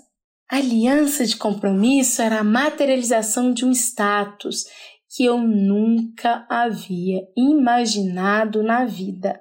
A 0.50 0.56
aliança 0.56 1.26
de 1.26 1.36
compromisso 1.36 2.22
era 2.22 2.40
a 2.40 2.44
materialização 2.44 3.52
de 3.52 3.64
um 3.64 3.70
status 3.72 4.66
que 5.14 5.24
eu 5.24 5.38
nunca 5.38 6.46
havia 6.48 7.22
imaginado 7.36 8.62
na 8.62 8.84
vida. 8.84 9.40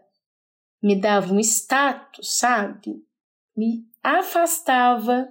Me 0.81 0.95
dava 0.95 1.33
um 1.33 1.39
status, 1.39 2.37
sabe? 2.37 2.95
Me 3.55 3.85
afastava 4.03 5.29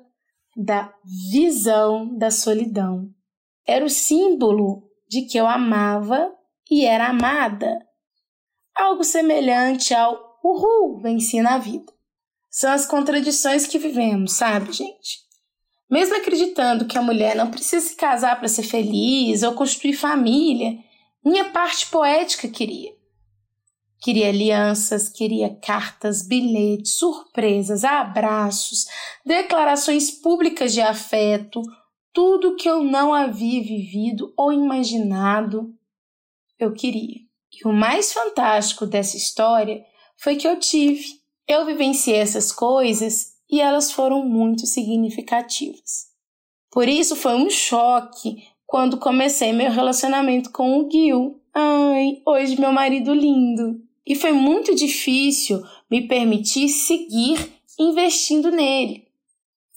da 0.56 0.92
visão 1.30 2.16
da 2.16 2.30
solidão. 2.30 3.08
Era 3.66 3.84
o 3.84 3.90
símbolo 3.90 4.91
de 5.12 5.20
que 5.26 5.36
eu 5.36 5.46
amava 5.46 6.32
e 6.70 6.86
era 6.86 7.08
amada. 7.08 7.86
Algo 8.74 9.04
semelhante 9.04 9.92
ao 9.92 10.18
uhul, 10.42 11.02
venci 11.02 11.42
na 11.42 11.58
vida. 11.58 11.92
São 12.50 12.72
as 12.72 12.86
contradições 12.86 13.66
que 13.66 13.78
vivemos, 13.78 14.32
sabe, 14.32 14.72
gente? 14.72 15.18
Mesmo 15.90 16.16
acreditando 16.16 16.86
que 16.86 16.96
a 16.96 17.02
mulher 17.02 17.36
não 17.36 17.50
precisa 17.50 17.86
se 17.86 17.94
casar 17.94 18.38
para 18.38 18.48
ser 18.48 18.62
feliz 18.62 19.42
ou 19.42 19.52
construir 19.52 19.92
família, 19.92 20.78
minha 21.22 21.50
parte 21.50 21.88
poética 21.88 22.48
queria. 22.48 22.90
Queria 24.00 24.30
alianças, 24.30 25.10
queria 25.10 25.54
cartas, 25.62 26.26
bilhetes, 26.26 26.94
surpresas, 26.94 27.84
abraços, 27.84 28.86
declarações 29.26 30.10
públicas 30.10 30.72
de 30.72 30.80
afeto, 30.80 31.60
tudo 32.12 32.56
que 32.56 32.68
eu 32.68 32.82
não 32.82 33.14
havia 33.14 33.62
vivido 33.62 34.32
ou 34.36 34.52
imaginado, 34.52 35.74
eu 36.58 36.72
queria. 36.72 37.20
E 37.52 37.66
o 37.66 37.72
mais 37.72 38.12
fantástico 38.12 38.86
dessa 38.86 39.16
história 39.16 39.84
foi 40.16 40.36
que 40.36 40.46
eu 40.46 40.58
tive. 40.58 41.20
Eu 41.46 41.66
vivenciei 41.66 42.16
essas 42.16 42.52
coisas 42.52 43.32
e 43.50 43.60
elas 43.60 43.90
foram 43.90 44.24
muito 44.24 44.66
significativas. 44.66 46.10
Por 46.70 46.88
isso 46.88 47.14
foi 47.16 47.34
um 47.34 47.50
choque 47.50 48.42
quando 48.66 48.96
comecei 48.96 49.52
meu 49.52 49.70
relacionamento 49.70 50.50
com 50.50 50.78
o 50.78 50.90
Gil. 50.90 51.40
Ai, 51.54 52.22
hoje 52.26 52.58
meu 52.58 52.72
marido 52.72 53.12
lindo. 53.12 53.82
E 54.06 54.14
foi 54.14 54.32
muito 54.32 54.74
difícil 54.74 55.62
me 55.90 56.08
permitir 56.08 56.68
seguir 56.68 57.52
investindo 57.78 58.50
nele. 58.50 59.06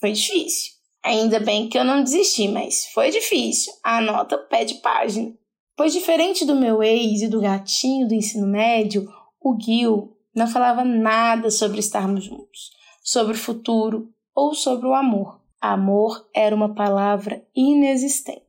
Foi 0.00 0.12
difícil. 0.12 0.75
Ainda 1.06 1.38
bem 1.38 1.68
que 1.68 1.78
eu 1.78 1.84
não 1.84 2.02
desisti, 2.02 2.48
mas 2.48 2.86
foi 2.86 3.12
difícil. 3.12 3.72
A 3.84 4.00
nota 4.00 4.36
pede 4.36 4.74
página. 4.80 5.32
Pois 5.76 5.92
diferente 5.92 6.44
do 6.44 6.56
meu 6.56 6.82
ex 6.82 7.22
e 7.22 7.28
do 7.28 7.40
gatinho 7.40 8.08
do 8.08 8.14
ensino 8.14 8.44
médio, 8.44 9.08
o 9.40 9.56
Gil 9.56 10.16
não 10.34 10.48
falava 10.48 10.82
nada 10.82 11.48
sobre 11.48 11.78
estarmos 11.78 12.24
juntos, 12.24 12.72
sobre 13.04 13.34
o 13.34 13.38
futuro 13.38 14.12
ou 14.34 14.52
sobre 14.52 14.88
o 14.88 14.94
amor. 14.94 15.40
Amor 15.60 16.28
era 16.34 16.56
uma 16.56 16.74
palavra 16.74 17.46
inexistente. 17.54 18.42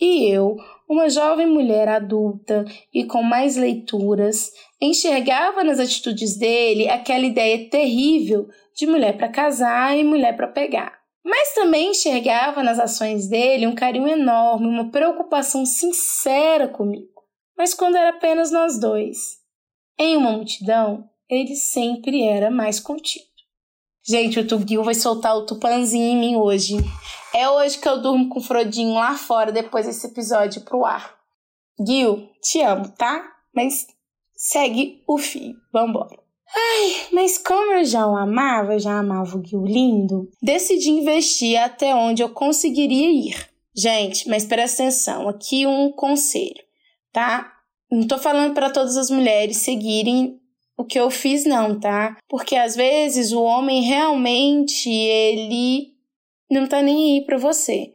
E 0.00 0.28
eu, 0.28 0.56
uma 0.88 1.08
jovem 1.08 1.46
mulher 1.46 1.86
adulta 1.86 2.64
e 2.92 3.04
com 3.04 3.22
mais 3.22 3.56
leituras, 3.56 4.50
enxergava 4.80 5.62
nas 5.62 5.78
atitudes 5.78 6.36
dele 6.36 6.88
aquela 6.88 7.24
ideia 7.24 7.70
terrível 7.70 8.48
de 8.78 8.86
mulher 8.86 9.16
para 9.16 9.28
casar 9.28 9.98
e 9.98 10.04
mulher 10.04 10.36
para 10.36 10.46
pegar. 10.46 10.96
Mas 11.24 11.52
também 11.52 11.90
enxergava 11.90 12.62
nas 12.62 12.78
ações 12.78 13.28
dele 13.28 13.66
um 13.66 13.74
carinho 13.74 14.06
enorme, 14.06 14.68
uma 14.68 14.90
preocupação 14.90 15.66
sincera 15.66 16.68
comigo. 16.68 17.08
Mas 17.56 17.74
quando 17.74 17.96
era 17.96 18.10
apenas 18.10 18.52
nós 18.52 18.78
dois, 18.78 19.18
em 19.98 20.16
uma 20.16 20.30
multidão, 20.30 21.10
ele 21.28 21.56
sempre 21.56 22.22
era 22.22 22.52
mais 22.52 22.78
contido. 22.78 23.26
Gente, 24.06 24.38
o 24.38 24.46
Tugil 24.46 24.84
vai 24.84 24.94
soltar 24.94 25.36
o 25.36 25.44
tupanzinho 25.44 26.12
em 26.12 26.16
mim 26.16 26.36
hoje. 26.36 26.76
É 27.34 27.50
hoje 27.50 27.78
que 27.78 27.88
eu 27.88 28.00
durmo 28.00 28.28
com 28.28 28.38
o 28.38 28.42
Frodinho 28.42 28.94
lá 28.94 29.14
fora 29.18 29.50
depois 29.50 29.86
desse 29.86 30.06
episódio 30.06 30.62
pro 30.62 30.84
ar. 30.84 31.18
Gil, 31.84 32.30
te 32.40 32.60
amo, 32.62 32.88
tá? 32.96 33.22
Mas 33.52 33.88
segue 34.34 35.02
o 35.06 35.18
fio. 35.18 35.56
Vambora. 35.72 36.27
Ai, 36.54 37.08
mas 37.12 37.38
como 37.38 37.72
eu 37.72 37.84
já 37.84 38.06
o 38.06 38.16
amava, 38.16 38.74
eu 38.74 38.78
já 38.78 38.98
amava 38.98 39.36
o 39.36 39.44
Gil 39.44 39.64
lindo, 39.64 40.30
decidi 40.42 40.90
investir 40.90 41.60
até 41.60 41.94
onde 41.94 42.22
eu 42.22 42.30
conseguiria 42.30 43.10
ir. 43.10 43.48
Gente, 43.76 44.28
mas 44.28 44.44
presta 44.44 44.82
atenção, 44.82 45.28
aqui 45.28 45.66
um 45.66 45.92
conselho, 45.92 46.62
tá? 47.12 47.52
Não 47.90 48.06
tô 48.06 48.18
falando 48.18 48.54
para 48.54 48.70
todas 48.70 48.96
as 48.96 49.10
mulheres 49.10 49.58
seguirem 49.58 50.40
o 50.76 50.84
que 50.84 50.98
eu 50.98 51.10
fiz 51.10 51.44
não, 51.44 51.78
tá? 51.78 52.16
Porque 52.28 52.56
às 52.56 52.74
vezes 52.76 53.32
o 53.32 53.42
homem 53.42 53.82
realmente 53.82 54.88
ele 54.88 55.92
não 56.50 56.66
tá 56.66 56.80
nem 56.80 57.18
aí 57.18 57.26
para 57.26 57.36
você. 57.36 57.92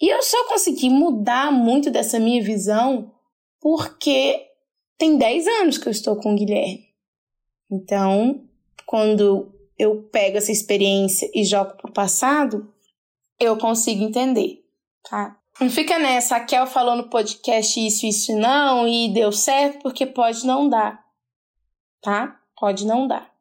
E 0.00 0.08
eu 0.12 0.22
só 0.22 0.48
consegui 0.48 0.90
mudar 0.90 1.52
muito 1.52 1.90
dessa 1.90 2.18
minha 2.18 2.42
visão 2.42 3.12
porque 3.60 4.42
tem 4.98 5.16
10 5.16 5.46
anos 5.46 5.78
que 5.78 5.88
eu 5.88 5.92
estou 5.92 6.16
com 6.16 6.32
o 6.32 6.36
Guilherme. 6.36 6.83
Então, 7.70 8.44
quando 8.86 9.52
eu 9.78 10.02
pego 10.12 10.36
essa 10.36 10.52
experiência 10.52 11.28
e 11.34 11.44
jogo 11.44 11.76
pro 11.76 11.92
passado, 11.92 12.72
eu 13.38 13.56
consigo 13.56 14.04
entender, 14.04 14.64
tá? 15.08 15.38
Não 15.60 15.70
fica 15.70 15.98
nessa, 15.98 16.36
a 16.36 16.40
Kel 16.44 16.66
falou 16.66 16.96
no 16.96 17.08
podcast 17.08 17.84
isso, 17.84 18.06
isso 18.06 18.36
não, 18.36 18.88
e 18.88 19.12
deu 19.12 19.30
certo, 19.30 19.82
porque 19.82 20.04
pode 20.04 20.46
não 20.46 20.68
dar, 20.68 21.04
tá? 22.02 22.40
Pode 22.58 22.86
não 22.86 23.06
dar. 23.06 23.32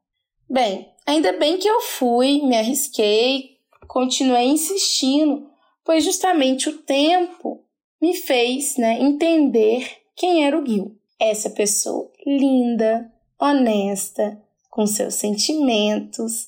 Bem, 0.50 0.92
ainda 1.08 1.34
bem 1.34 1.58
que 1.58 1.68
eu 1.68 1.82
fui, 1.82 2.42
me 2.44 2.56
arrisquei, 2.56 3.58
continuei 3.88 4.46
insistindo, 4.46 5.50
pois 5.84 6.04
justamente 6.04 6.70
o 6.70 6.78
tempo 6.80 7.64
me 8.02 8.16
fez 8.16 8.78
né, 8.78 9.00
entender 9.00 10.04
quem 10.16 10.46
era 10.46 10.60
o 10.60 10.66
Gil. 10.66 10.98
Essa 11.20 11.50
pessoa 11.50 12.12
linda, 12.26 13.13
honesta, 13.44 14.42
com 14.70 14.88
seus 14.88 15.16
sentimentos, 15.16 16.48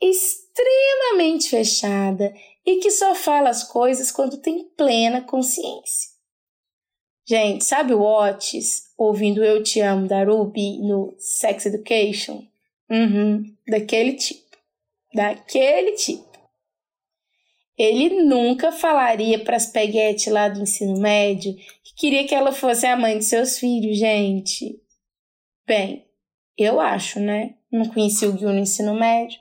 extremamente 0.00 1.50
fechada 1.50 2.32
e 2.64 2.76
que 2.76 2.90
só 2.90 3.14
fala 3.14 3.50
as 3.50 3.64
coisas 3.64 4.10
quando 4.10 4.38
tem 4.38 4.64
plena 4.76 5.20
consciência. 5.20 6.10
Gente, 7.28 7.64
sabe 7.64 7.92
o 7.92 8.02
Otis 8.02 8.92
ouvindo 8.96 9.44
Eu 9.44 9.62
Te 9.62 9.80
Amo 9.80 10.08
da 10.08 10.24
Ruby 10.24 10.78
no 10.78 11.14
Sex 11.18 11.66
Education? 11.66 12.44
Uhum, 12.90 13.54
daquele 13.68 14.14
tipo. 14.14 14.56
Daquele 15.14 15.92
tipo. 15.92 16.30
Ele 17.78 18.22
nunca 18.22 18.72
falaria 18.72 19.42
para 19.42 19.56
as 19.56 19.66
peguete 19.66 20.28
lá 20.28 20.48
do 20.48 20.60
ensino 20.60 20.98
médio 21.00 21.54
que 21.82 21.94
queria 21.94 22.26
que 22.26 22.34
ela 22.34 22.52
fosse 22.52 22.86
a 22.86 22.96
mãe 22.96 23.18
de 23.18 23.24
seus 23.24 23.58
filhos, 23.58 23.96
gente. 23.96 24.80
Bem, 25.66 26.04
eu 26.62 26.80
acho, 26.80 27.20
né? 27.20 27.54
Não 27.70 27.88
conheci 27.88 28.26
o 28.26 28.36
Gil 28.36 28.50
no 28.50 28.58
ensino 28.58 28.94
médio. 28.94 29.38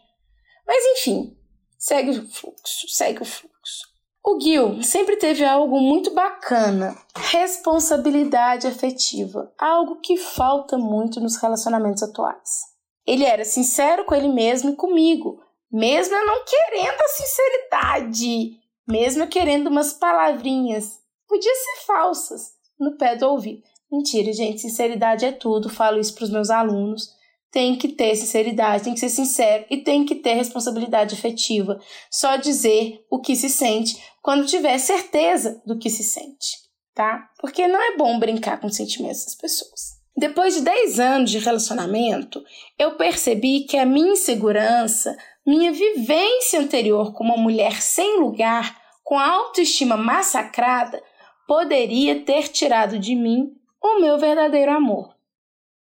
Mas 0.66 0.84
enfim, 0.98 1.38
segue 1.78 2.12
o 2.12 2.28
fluxo, 2.28 2.88
segue 2.88 3.22
o 3.22 3.26
fluxo. 3.26 3.88
O 4.24 4.40
Gil 4.40 4.84
sempre 4.84 5.16
teve 5.18 5.44
algo 5.44 5.80
muito 5.80 6.14
bacana: 6.14 6.96
responsabilidade 7.16 8.68
afetiva, 8.68 9.52
algo 9.58 10.00
que 10.02 10.18
falta 10.18 10.78
muito 10.78 11.20
nos 11.20 11.38
relacionamentos 11.38 12.04
atuais. 12.04 12.70
Ele 13.08 13.26
era 13.26 13.44
sincero 13.44 14.06
com 14.06 14.14
ele 14.14 14.28
mesmo 14.28 14.70
e 14.72 14.76
comigo, 14.76 15.42
mesmo 15.72 16.16
eu 16.16 16.26
não 16.26 16.44
querendo 16.46 17.02
a 17.02 17.08
sinceridade, 17.08 18.60
mesmo 18.88 19.24
eu 19.24 19.28
querendo 19.28 19.68
umas 19.68 19.94
palavrinhas, 19.94 21.00
podia 21.28 21.56
ser 21.56 21.86
falsas, 21.88 22.54
no 22.80 22.98
pé 22.98 23.16
do 23.16 23.28
ouvido. 23.28 23.64
Mentira, 23.92 24.32
gente, 24.34 24.62
sinceridade 24.62 25.26
é 25.26 25.32
tudo, 25.32 25.70
falo 25.70 26.00
isso 26.00 26.14
para 26.14 26.24
os 26.24 26.30
meus 26.30 26.50
alunos. 26.50 27.10
Tem 27.52 27.76
que 27.76 27.88
ter 27.88 28.16
sinceridade, 28.16 28.84
tem 28.84 28.94
que 28.94 29.00
ser 29.00 29.10
sincero 29.10 29.66
e 29.70 29.78
tem 29.78 30.06
que 30.06 30.16
ter 30.16 30.34
responsabilidade 30.34 31.16
afetiva. 31.16 31.80
Só 32.12 32.36
dizer 32.36 33.04
o 33.10 33.20
que 33.20 33.36
se 33.36 33.50
sente 33.50 33.98
quando 34.22 34.46
tiver 34.46 34.78
certeza 34.78 35.60
do 35.66 35.80
que 35.80 35.90
se 35.90 36.04
sente, 36.04 36.58
tá? 36.94 37.28
Porque 37.40 37.68
não 37.68 37.82
é 37.82 37.98
bom 37.98 38.20
brincar 38.20 38.60
com 38.60 38.68
os 38.68 38.76
sentimentos 38.76 39.26
das 39.26 39.36
pessoas. 39.36 39.98
Depois 40.16 40.54
de 40.54 40.62
10 40.62 41.00
anos 41.00 41.32
de 41.32 41.40
relacionamento, 41.40 42.44
eu 42.78 42.98
percebi 42.98 43.62
que 43.62 43.78
a 43.78 43.86
minha 43.86 44.12
insegurança 44.12 45.16
minha 45.50 45.72
vivência 45.72 46.60
anterior 46.60 47.12
como 47.14 47.34
uma 47.34 47.42
mulher 47.42 47.82
sem 47.82 48.20
lugar, 48.20 48.80
com 49.04 49.18
a 49.18 49.28
autoestima 49.28 49.98
massacrada, 49.98 51.02
poderia 51.48 52.24
ter 52.24 52.50
tirado 52.50 53.00
de 53.00 53.16
mim 53.16 53.59
o 53.82 54.00
meu 54.00 54.18
verdadeiro 54.18 54.72
amor. 54.72 55.16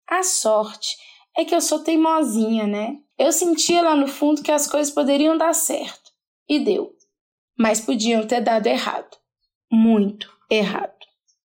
A 0.09 0.23
sorte 0.23 0.97
é 1.37 1.45
que 1.45 1.55
eu 1.55 1.61
sou 1.61 1.81
teimosinha, 1.81 2.67
né? 2.67 2.99
Eu 3.19 3.33
sentia 3.33 3.83
lá 3.83 3.97
no 3.97 4.07
fundo 4.07 4.43
que 4.43 4.53
as 4.53 4.67
coisas 4.67 4.93
poderiam 4.93 5.37
dar 5.37 5.55
certo. 5.55 6.13
E 6.49 6.59
deu. 6.59 6.95
Mas 7.59 7.81
podiam 7.81 8.27
ter 8.27 8.41
dado 8.41 8.67
errado. 8.67 9.17
Muito 9.71 10.31
errado. 10.51 10.95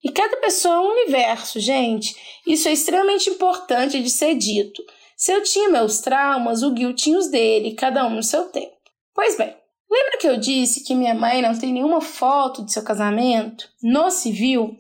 E 0.04 0.12
cada 0.12 0.36
pessoa 0.38 0.76
é 0.76 0.80
um 0.80 0.92
universo, 0.92 1.60
gente. 1.60 2.16
Isso 2.46 2.68
é 2.68 2.74
extremamente 2.74 3.30
importante 3.30 4.02
de 4.02 4.10
ser 4.10 4.36
dito. 4.36 4.84
Se 5.16 5.32
eu 5.32 5.42
tinha 5.42 5.70
meus 5.70 6.00
traumas, 6.00 6.62
o 6.62 6.76
Gil 6.76 6.94
tinha 6.94 7.18
os 7.18 7.30
dele, 7.30 7.76
cada 7.76 8.06
um 8.06 8.10
no 8.10 8.24
seu 8.24 8.50
tempo. 8.50 8.76
Pois 9.16 9.38
bem, 9.38 9.56
lembra 9.90 10.18
que 10.20 10.28
eu 10.28 10.38
disse 10.38 10.84
que 10.84 10.94
minha 10.94 11.14
mãe 11.14 11.42
não 11.42 11.58
tem 11.58 11.72
nenhuma 11.72 12.02
foto 12.02 12.66
de 12.66 12.74
seu 12.74 12.84
casamento? 12.84 13.70
No 13.82 14.12
civil, 14.12 14.76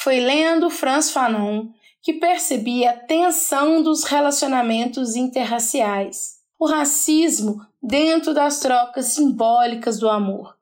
foi 0.00 0.20
lendo 0.20 0.70
Franz 0.70 1.10
Fanon 1.10 1.70
que 2.00 2.12
percebi 2.14 2.86
a 2.86 2.96
tensão 2.96 3.82
dos 3.82 4.04
relacionamentos 4.04 5.16
interraciais, 5.16 6.36
o 6.56 6.66
racismo 6.66 7.60
dentro 7.82 8.32
das 8.32 8.60
trocas 8.60 9.06
simbólicas 9.06 9.98
do 9.98 10.08
amor. 10.08 10.54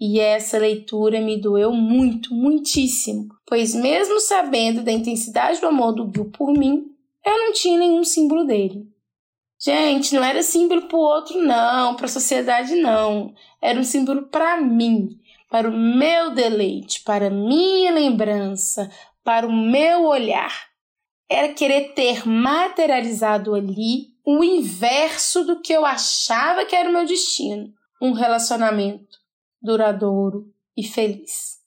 E 0.00 0.18
essa 0.18 0.56
leitura 0.56 1.20
me 1.20 1.38
doeu 1.38 1.70
muito, 1.70 2.32
muitíssimo, 2.32 3.28
pois 3.46 3.74
mesmo 3.74 4.20
sabendo 4.20 4.82
da 4.82 4.90
intensidade 4.90 5.60
do 5.60 5.66
amor 5.66 5.92
do 5.92 6.10
Gil 6.10 6.30
por 6.30 6.52
mim, 6.52 6.86
eu 7.26 7.38
não 7.38 7.52
tinha 7.52 7.78
nenhum 7.78 8.04
símbolo 8.04 8.44
dele. 8.44 8.86
Gente, 9.60 10.14
não 10.14 10.24
era 10.24 10.42
símbolo 10.42 10.82
para 10.82 10.96
o 10.96 11.00
outro, 11.00 11.38
não, 11.42 11.94
para 11.94 12.06
a 12.06 12.08
sociedade, 12.08 12.74
não. 12.76 13.34
Era 13.60 13.78
um 13.78 13.84
símbolo 13.84 14.22
para 14.28 14.58
mim, 14.60 15.18
para 15.48 15.68
o 15.68 15.76
meu 15.76 16.30
deleite, 16.34 17.02
para 17.02 17.28
a 17.28 17.30
minha 17.30 17.90
lembrança, 17.90 18.90
para 19.24 19.46
o 19.46 19.52
meu 19.52 20.04
olhar. 20.04 20.68
Era 21.28 21.52
querer 21.52 21.94
ter 21.94 22.26
materializado 22.26 23.54
ali 23.54 24.08
o 24.24 24.42
inverso 24.44 25.44
do 25.44 25.60
que 25.60 25.72
eu 25.72 25.84
achava 25.84 26.64
que 26.64 26.76
era 26.76 26.88
o 26.88 26.92
meu 26.92 27.04
destino: 27.04 27.72
um 28.00 28.12
relacionamento 28.12 29.18
duradouro 29.60 30.52
e 30.76 30.82
feliz. 30.82 31.58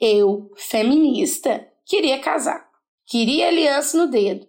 Eu, 0.00 0.50
feminista, 0.56 1.66
queria 1.84 2.18
casar, 2.18 2.68
queria 3.06 3.48
aliança 3.48 3.96
no 3.96 4.10
dedo, 4.10 4.46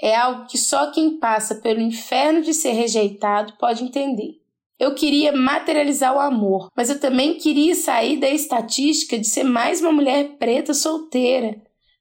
é 0.00 0.14
algo 0.14 0.46
que 0.46 0.56
só 0.56 0.90
quem 0.90 1.18
passa 1.18 1.56
pelo 1.56 1.80
inferno 1.80 2.40
de 2.40 2.54
ser 2.54 2.72
rejeitado 2.72 3.56
pode 3.58 3.84
entender. 3.84 4.39
Eu 4.80 4.94
queria 4.94 5.30
materializar 5.30 6.16
o 6.16 6.18
amor, 6.18 6.70
mas 6.74 6.88
eu 6.88 6.98
também 6.98 7.36
queria 7.36 7.74
sair 7.74 8.18
da 8.18 8.30
estatística 8.30 9.18
de 9.18 9.28
ser 9.28 9.44
mais 9.44 9.82
uma 9.82 9.92
mulher 9.92 10.38
preta 10.38 10.72
solteira, 10.72 11.60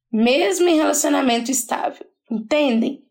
mesmo 0.10 0.70
em 0.70 0.78
relacionamento 0.78 1.52
estável. 1.52 2.08
Entendem? 2.32 3.04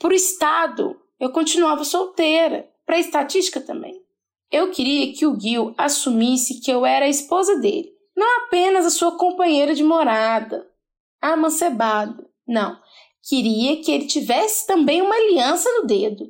Por 0.00 0.12
Estado, 0.12 1.00
eu 1.20 1.30
continuava 1.30 1.84
solteira, 1.84 2.68
para 2.84 2.96
a 2.96 2.98
estatística 2.98 3.60
também. 3.60 4.02
Eu 4.50 4.72
queria 4.72 5.12
que 5.12 5.24
o 5.24 5.38
Gil 5.38 5.72
assumisse 5.78 6.60
que 6.60 6.72
eu 6.72 6.84
era 6.84 7.06
a 7.06 7.10
esposa 7.10 7.56
dele, 7.60 7.92
não 8.16 8.46
apenas 8.46 8.84
a 8.84 8.90
sua 8.90 9.16
companheira 9.16 9.76
de 9.76 9.84
morada, 9.84 10.66
amancebada. 11.20 12.28
Não, 12.44 12.76
queria 13.28 13.80
que 13.80 13.92
ele 13.92 14.08
tivesse 14.08 14.66
também 14.66 15.00
uma 15.02 15.14
aliança 15.14 15.70
no 15.78 15.86
dedo, 15.86 16.24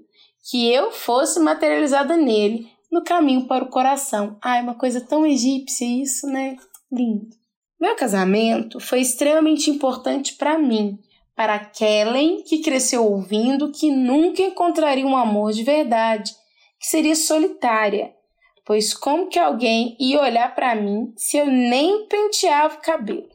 que 0.50 0.72
eu 0.72 0.90
fosse 0.90 1.38
materializada 1.38 2.16
nele 2.16 2.70
no 2.90 3.04
caminho 3.04 3.46
para 3.46 3.64
o 3.64 3.68
coração. 3.68 4.38
Ai, 4.42 4.62
uma 4.62 4.74
coisa 4.74 5.00
tão 5.00 5.26
egípcia 5.26 5.84
isso, 5.84 6.26
né? 6.26 6.56
Lindo. 6.90 7.36
Meu 7.78 7.94
casamento 7.94 8.80
foi 8.80 9.00
extremamente 9.00 9.70
importante 9.70 10.34
para 10.34 10.58
mim, 10.58 10.98
para 11.36 11.58
Kellen, 11.58 12.42
que 12.42 12.62
cresceu 12.62 13.04
ouvindo 13.04 13.70
que 13.70 13.90
nunca 13.90 14.42
encontraria 14.42 15.06
um 15.06 15.16
amor 15.16 15.52
de 15.52 15.62
verdade, 15.62 16.34
que 16.80 16.86
seria 16.86 17.14
solitária, 17.14 18.12
pois 18.64 18.94
como 18.94 19.28
que 19.28 19.38
alguém 19.38 19.96
ia 20.00 20.20
olhar 20.20 20.54
para 20.54 20.74
mim 20.74 21.12
se 21.16 21.36
eu 21.36 21.46
nem 21.46 22.06
penteava 22.08 22.74
o 22.74 22.80
cabelo? 22.80 23.28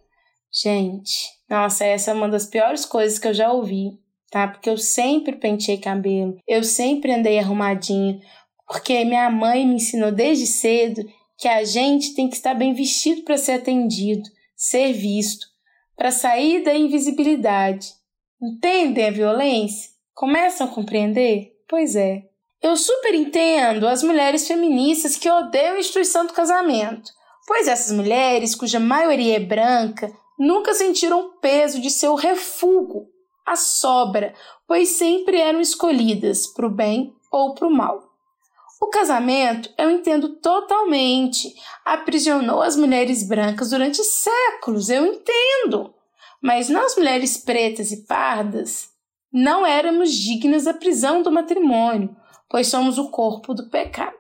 Gente, 0.52 1.30
nossa, 1.49 1.86
essa 1.86 2.12
é 2.12 2.13
uma 2.13 2.28
das 2.28 2.45
piores 2.45 2.86
coisas 2.86 3.17
que 3.17 3.28
eu 3.28 3.34
já 3.34 3.52
ouvi, 3.52 3.97
tá? 4.33 4.47
Porque 4.47 4.67
eu 4.67 4.79
sempre 4.79 5.35
pentei 5.35 5.77
cabelo, 5.77 6.39
eu 6.47 6.63
sempre 6.63 7.13
andei 7.13 7.37
arrumadinha, 7.37 8.19
porque 8.65 9.05
minha 9.05 9.29
mãe 9.29 9.63
me 9.63 9.75
ensinou 9.75 10.11
desde 10.11 10.47
cedo 10.47 11.03
que 11.37 11.47
a 11.47 11.63
gente 11.63 12.15
tem 12.15 12.27
que 12.27 12.35
estar 12.35 12.55
bem 12.55 12.73
vestido 12.73 13.21
para 13.21 13.37
ser 13.37 13.51
atendido, 13.53 14.23
ser 14.55 14.91
visto, 14.91 15.45
para 15.95 16.09
sair 16.09 16.63
da 16.63 16.73
invisibilidade. 16.73 17.93
Entendem 18.41 19.05
a 19.05 19.11
violência? 19.11 19.91
Começam 20.15 20.65
a 20.65 20.69
compreender? 20.71 21.51
Pois 21.69 21.95
é. 21.95 22.23
Eu 22.59 22.75
super 22.75 23.13
entendo 23.13 23.87
as 23.87 24.01
mulheres 24.01 24.47
feministas 24.47 25.15
que 25.15 25.29
odeiam 25.29 25.75
a 25.75 25.79
instituição 25.79 26.25
do 26.25 26.33
casamento, 26.33 27.11
pois 27.45 27.67
essas 27.67 27.95
mulheres, 27.95 28.55
cuja 28.55 28.79
maioria 28.79 29.35
é 29.35 29.39
branca, 29.39 30.11
nunca 30.39 30.73
sentiram 30.73 31.19
o 31.19 31.31
peso 31.39 31.79
de 31.79 31.91
seu 31.91 32.15
refúgio, 32.15 33.12
a 33.45 33.56
sobra, 33.56 34.34
pois 34.67 34.89
sempre 34.89 35.39
eram 35.39 35.60
escolhidas 35.60 36.47
para 36.47 36.67
o 36.67 36.69
bem 36.69 37.13
ou 37.32 37.53
para 37.53 37.67
o 37.67 37.71
mal. 37.71 38.12
O 38.82 38.88
casamento, 38.88 39.69
eu 39.77 39.89
entendo 39.89 40.29
totalmente, 40.41 41.53
aprisionou 41.86 42.62
as 42.62 42.75
mulheres 42.75 43.27
brancas 43.27 43.69
durante 43.69 44.03
séculos, 44.03 44.89
eu 44.89 45.06
entendo. 45.06 45.93
Mas 46.41 46.67
nós, 46.67 46.97
mulheres 46.97 47.38
pretas 47.38 47.91
e 47.91 48.06
pardas, 48.06 48.89
não 49.32 49.65
éramos 49.65 50.13
dignas 50.13 50.65
da 50.65 50.73
prisão 50.73 51.21
do 51.21 51.32
matrimônio, 51.32 52.15
pois 52.49 52.67
somos 52.67 52.97
o 52.97 53.10
corpo 53.10 53.53
do 53.53 53.69
pecado. 53.69 54.17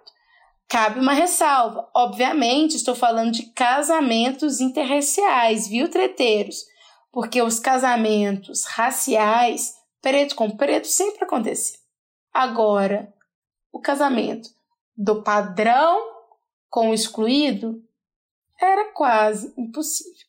Cabe 0.69 0.99
uma 0.99 1.13
ressalva. 1.13 1.87
Obviamente, 1.93 2.75
estou 2.75 2.95
falando 2.95 3.31
de 3.31 3.43
casamentos 3.53 4.59
interraciais, 4.59 5.67
viu, 5.67 5.89
treteiros? 5.89 6.65
Porque 7.13 7.43
os 7.43 7.59
casamentos 7.59 8.65
raciais, 8.65 9.75
preto 10.01 10.35
com 10.35 10.49
preto, 10.49 10.87
sempre 10.87 11.23
aconteceu. 11.23 11.79
Agora, 12.33 13.13
o 13.71 13.79
casamento 13.79 14.49
do 14.97 15.21
padrão 15.21 16.11
com 16.69 16.89
o 16.89 16.93
excluído 16.93 17.83
era 18.59 18.91
quase 18.93 19.53
impossível. 19.55 20.27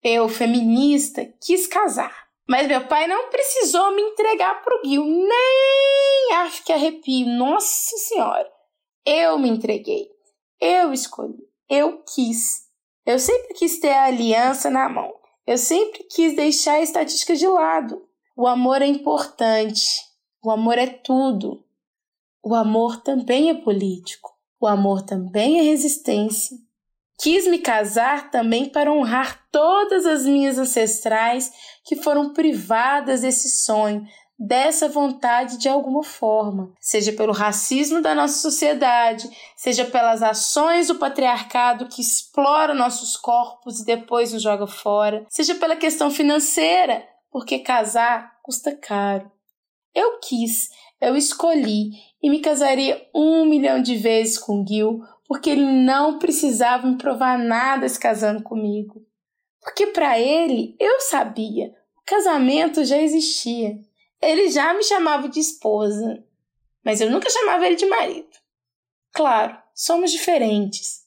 Eu, 0.00 0.28
feminista, 0.28 1.24
quis 1.40 1.66
casar, 1.66 2.28
mas 2.48 2.68
meu 2.68 2.86
pai 2.86 3.08
não 3.08 3.28
precisou 3.28 3.92
me 3.92 4.02
entregar 4.02 4.62
para 4.62 4.78
o 4.78 4.88
Gil, 4.88 5.04
nem 5.04 6.34
acho 6.34 6.62
que 6.64 6.72
arrepio, 6.72 7.26
nossa 7.26 7.96
senhora. 7.96 8.48
Eu 9.04 9.38
me 9.38 9.48
entreguei, 9.48 10.08
eu 10.60 10.92
escolhi, 10.92 11.48
eu 11.68 12.04
quis. 12.14 12.64
Eu 13.04 13.18
sempre 13.18 13.54
quis 13.54 13.80
ter 13.80 13.90
a 13.90 14.04
aliança 14.04 14.70
na 14.70 14.88
mão, 14.88 15.12
eu 15.46 15.56
sempre 15.56 16.04
quis 16.04 16.34
deixar 16.34 16.74
a 16.74 16.82
estatística 16.82 17.36
de 17.36 17.46
lado. 17.46 18.02
O 18.36 18.46
amor 18.46 18.82
é 18.82 18.86
importante, 18.86 20.02
o 20.42 20.50
amor 20.50 20.78
é 20.78 20.86
tudo. 20.86 21.64
O 22.42 22.54
amor 22.54 23.02
também 23.02 23.50
é 23.50 23.54
político. 23.54 24.30
O 24.60 24.66
amor 24.66 25.02
também 25.02 25.58
é 25.58 25.62
resistência. 25.62 26.56
Quis 27.18 27.46
me 27.46 27.58
casar 27.58 28.30
também 28.30 28.68
para 28.68 28.92
honrar 28.92 29.46
todas 29.50 30.04
as 30.06 30.24
minhas 30.26 30.58
ancestrais 30.58 31.50
que 31.84 31.96
foram 31.96 32.32
privadas 32.32 33.22
desse 33.22 33.48
sonho, 33.50 34.06
dessa 34.38 34.88
vontade 34.88 35.58
de 35.58 35.68
alguma 35.68 36.02
forma, 36.02 36.72
seja 36.78 37.12
pelo 37.12 37.32
racismo 37.32 38.02
da 38.02 38.14
nossa 38.14 38.38
sociedade, 38.38 39.28
seja 39.56 39.84
pelas 39.84 40.22
ações 40.22 40.88
do 40.88 40.96
patriarcado 40.96 41.88
que 41.88 42.02
explora 42.02 42.74
nossos 42.74 43.16
corpos 43.16 43.80
e 43.80 43.86
depois 43.86 44.32
nos 44.32 44.42
joga 44.42 44.66
fora, 44.66 45.24
seja 45.28 45.54
pela 45.54 45.76
questão 45.76 46.10
financeira, 46.10 47.06
porque 47.30 47.60
casar 47.60 48.38
custa 48.42 48.76
caro. 48.76 49.30
Eu 49.94 50.18
quis, 50.20 50.68
eu 51.00 51.16
escolhi 51.16 51.92
e 52.22 52.28
me 52.28 52.40
casaria 52.40 53.08
um 53.14 53.46
milhão 53.46 53.80
de 53.80 53.96
vezes 53.96 54.38
com 54.38 54.64
Gil, 54.66 55.02
porque 55.26 55.50
ele 55.50 55.64
não 55.64 56.18
precisava 56.18 56.86
me 56.86 56.98
provar 56.98 57.38
nada 57.38 57.88
se 57.88 57.98
casando 57.98 58.42
comigo. 58.42 59.04
Porque 59.60 59.88
para 59.88 60.18
ele, 60.18 60.76
eu 60.78 61.00
sabia, 61.00 61.74
o 61.96 62.02
casamento 62.04 62.84
já 62.84 62.98
existia. 62.98 63.78
Ele 64.20 64.50
já 64.50 64.72
me 64.74 64.82
chamava 64.82 65.28
de 65.28 65.40
esposa, 65.40 66.24
mas 66.84 67.00
eu 67.00 67.10
nunca 67.10 67.30
chamava 67.30 67.66
ele 67.66 67.76
de 67.76 67.86
marido. 67.86 68.28
Claro, 69.12 69.56
somos 69.74 70.10
diferentes. 70.10 71.04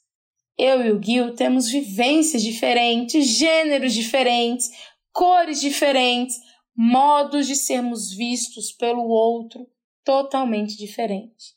Eu 0.57 0.81
e 0.85 0.91
o 0.91 1.01
Gil 1.01 1.35
temos 1.35 1.69
vivências 1.69 2.43
diferentes, 2.43 3.25
gêneros 3.25 3.93
diferentes, 3.93 4.69
cores 5.11 5.61
diferentes, 5.61 6.35
modos 6.75 7.47
de 7.47 7.55
sermos 7.55 8.13
vistos 8.13 8.71
pelo 8.71 9.07
outro 9.07 9.67
totalmente 10.03 10.77
diferente. 10.77 11.55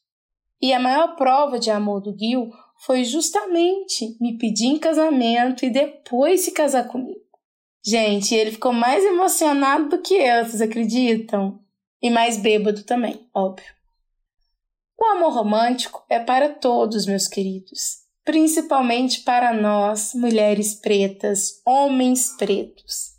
E 0.61 0.73
a 0.73 0.79
maior 0.79 1.17
prova 1.17 1.59
de 1.59 1.71
amor 1.71 2.01
do 2.01 2.17
Gil 2.17 2.51
foi 2.85 3.05
justamente 3.05 4.17
me 4.21 4.37
pedir 4.39 4.67
em 4.67 4.79
casamento 4.79 5.65
e 5.65 5.71
depois 5.71 6.43
se 6.43 6.53
casar 6.53 6.89
comigo. 6.89 7.22
Gente, 7.85 8.35
ele 8.35 8.53
ficou 8.53 8.73
mais 8.73 9.05
emocionado 9.05 9.89
do 9.89 9.99
que 10.01 10.15
eu, 10.15 10.45
vocês 10.45 10.63
acreditam? 10.63 11.61
E 12.01 12.11
mais 12.11 12.37
bêbado 12.37 12.85
também, 12.85 13.29
óbvio. 13.35 13.73
O 14.99 15.05
amor 15.05 15.33
romântico 15.33 16.05
é 16.09 16.21
para 16.21 16.49
todos, 16.49 17.07
meus 17.07 17.27
queridos, 17.27 18.03
principalmente 18.25 19.23
para 19.23 19.53
nós, 19.53 20.15
mulheres 20.15 20.75
pretas, 20.75 21.61
homens 21.67 22.37
pretos. 22.37 23.13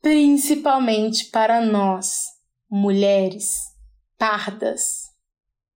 Principalmente 0.00 1.24
para 1.26 1.60
nós, 1.60 2.26
mulheres 2.70 3.72
pardas, 4.16 5.04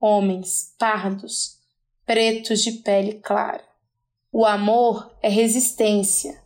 homens 0.01 0.75
pardos, 0.79 1.59
pretos 2.07 2.63
de 2.63 2.73
pele 2.73 3.15
clara. 3.15 3.65
O 4.31 4.45
amor 4.45 5.17
é 5.23 5.29
resistência. 5.29 6.41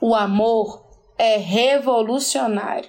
O 0.00 0.14
amor 0.14 0.87
é 1.18 1.36
revolucionário. 1.36 2.88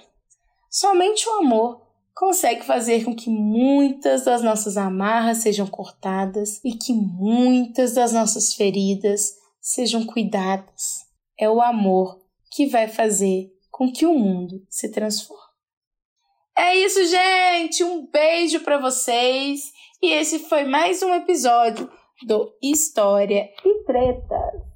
Somente 0.70 1.28
o 1.28 1.32
amor 1.32 1.82
consegue 2.14 2.64
fazer 2.64 3.04
com 3.04 3.14
que 3.14 3.28
muitas 3.28 4.24
das 4.24 4.42
nossas 4.42 4.76
amarras 4.76 5.38
sejam 5.38 5.66
cortadas 5.66 6.60
e 6.64 6.72
que 6.72 6.92
muitas 6.92 7.94
das 7.94 8.12
nossas 8.12 8.54
feridas 8.54 9.34
sejam 9.60 10.06
cuidadas. 10.06 11.04
É 11.38 11.50
o 11.50 11.60
amor 11.60 12.20
que 12.52 12.66
vai 12.66 12.86
fazer 12.86 13.50
com 13.70 13.90
que 13.90 14.06
o 14.06 14.14
mundo 14.14 14.64
se 14.68 14.90
transforme. 14.90 15.50
É 16.56 16.76
isso, 16.76 17.04
gente. 17.06 17.82
Um 17.82 18.06
beijo 18.06 18.60
para 18.60 18.78
vocês. 18.78 19.72
E 20.02 20.12
esse 20.12 20.40
foi 20.40 20.64
mais 20.64 21.02
um 21.02 21.14
episódio 21.14 21.90
do 22.26 22.52
História 22.62 23.48
e 23.64 23.84
Treta. 23.84 24.69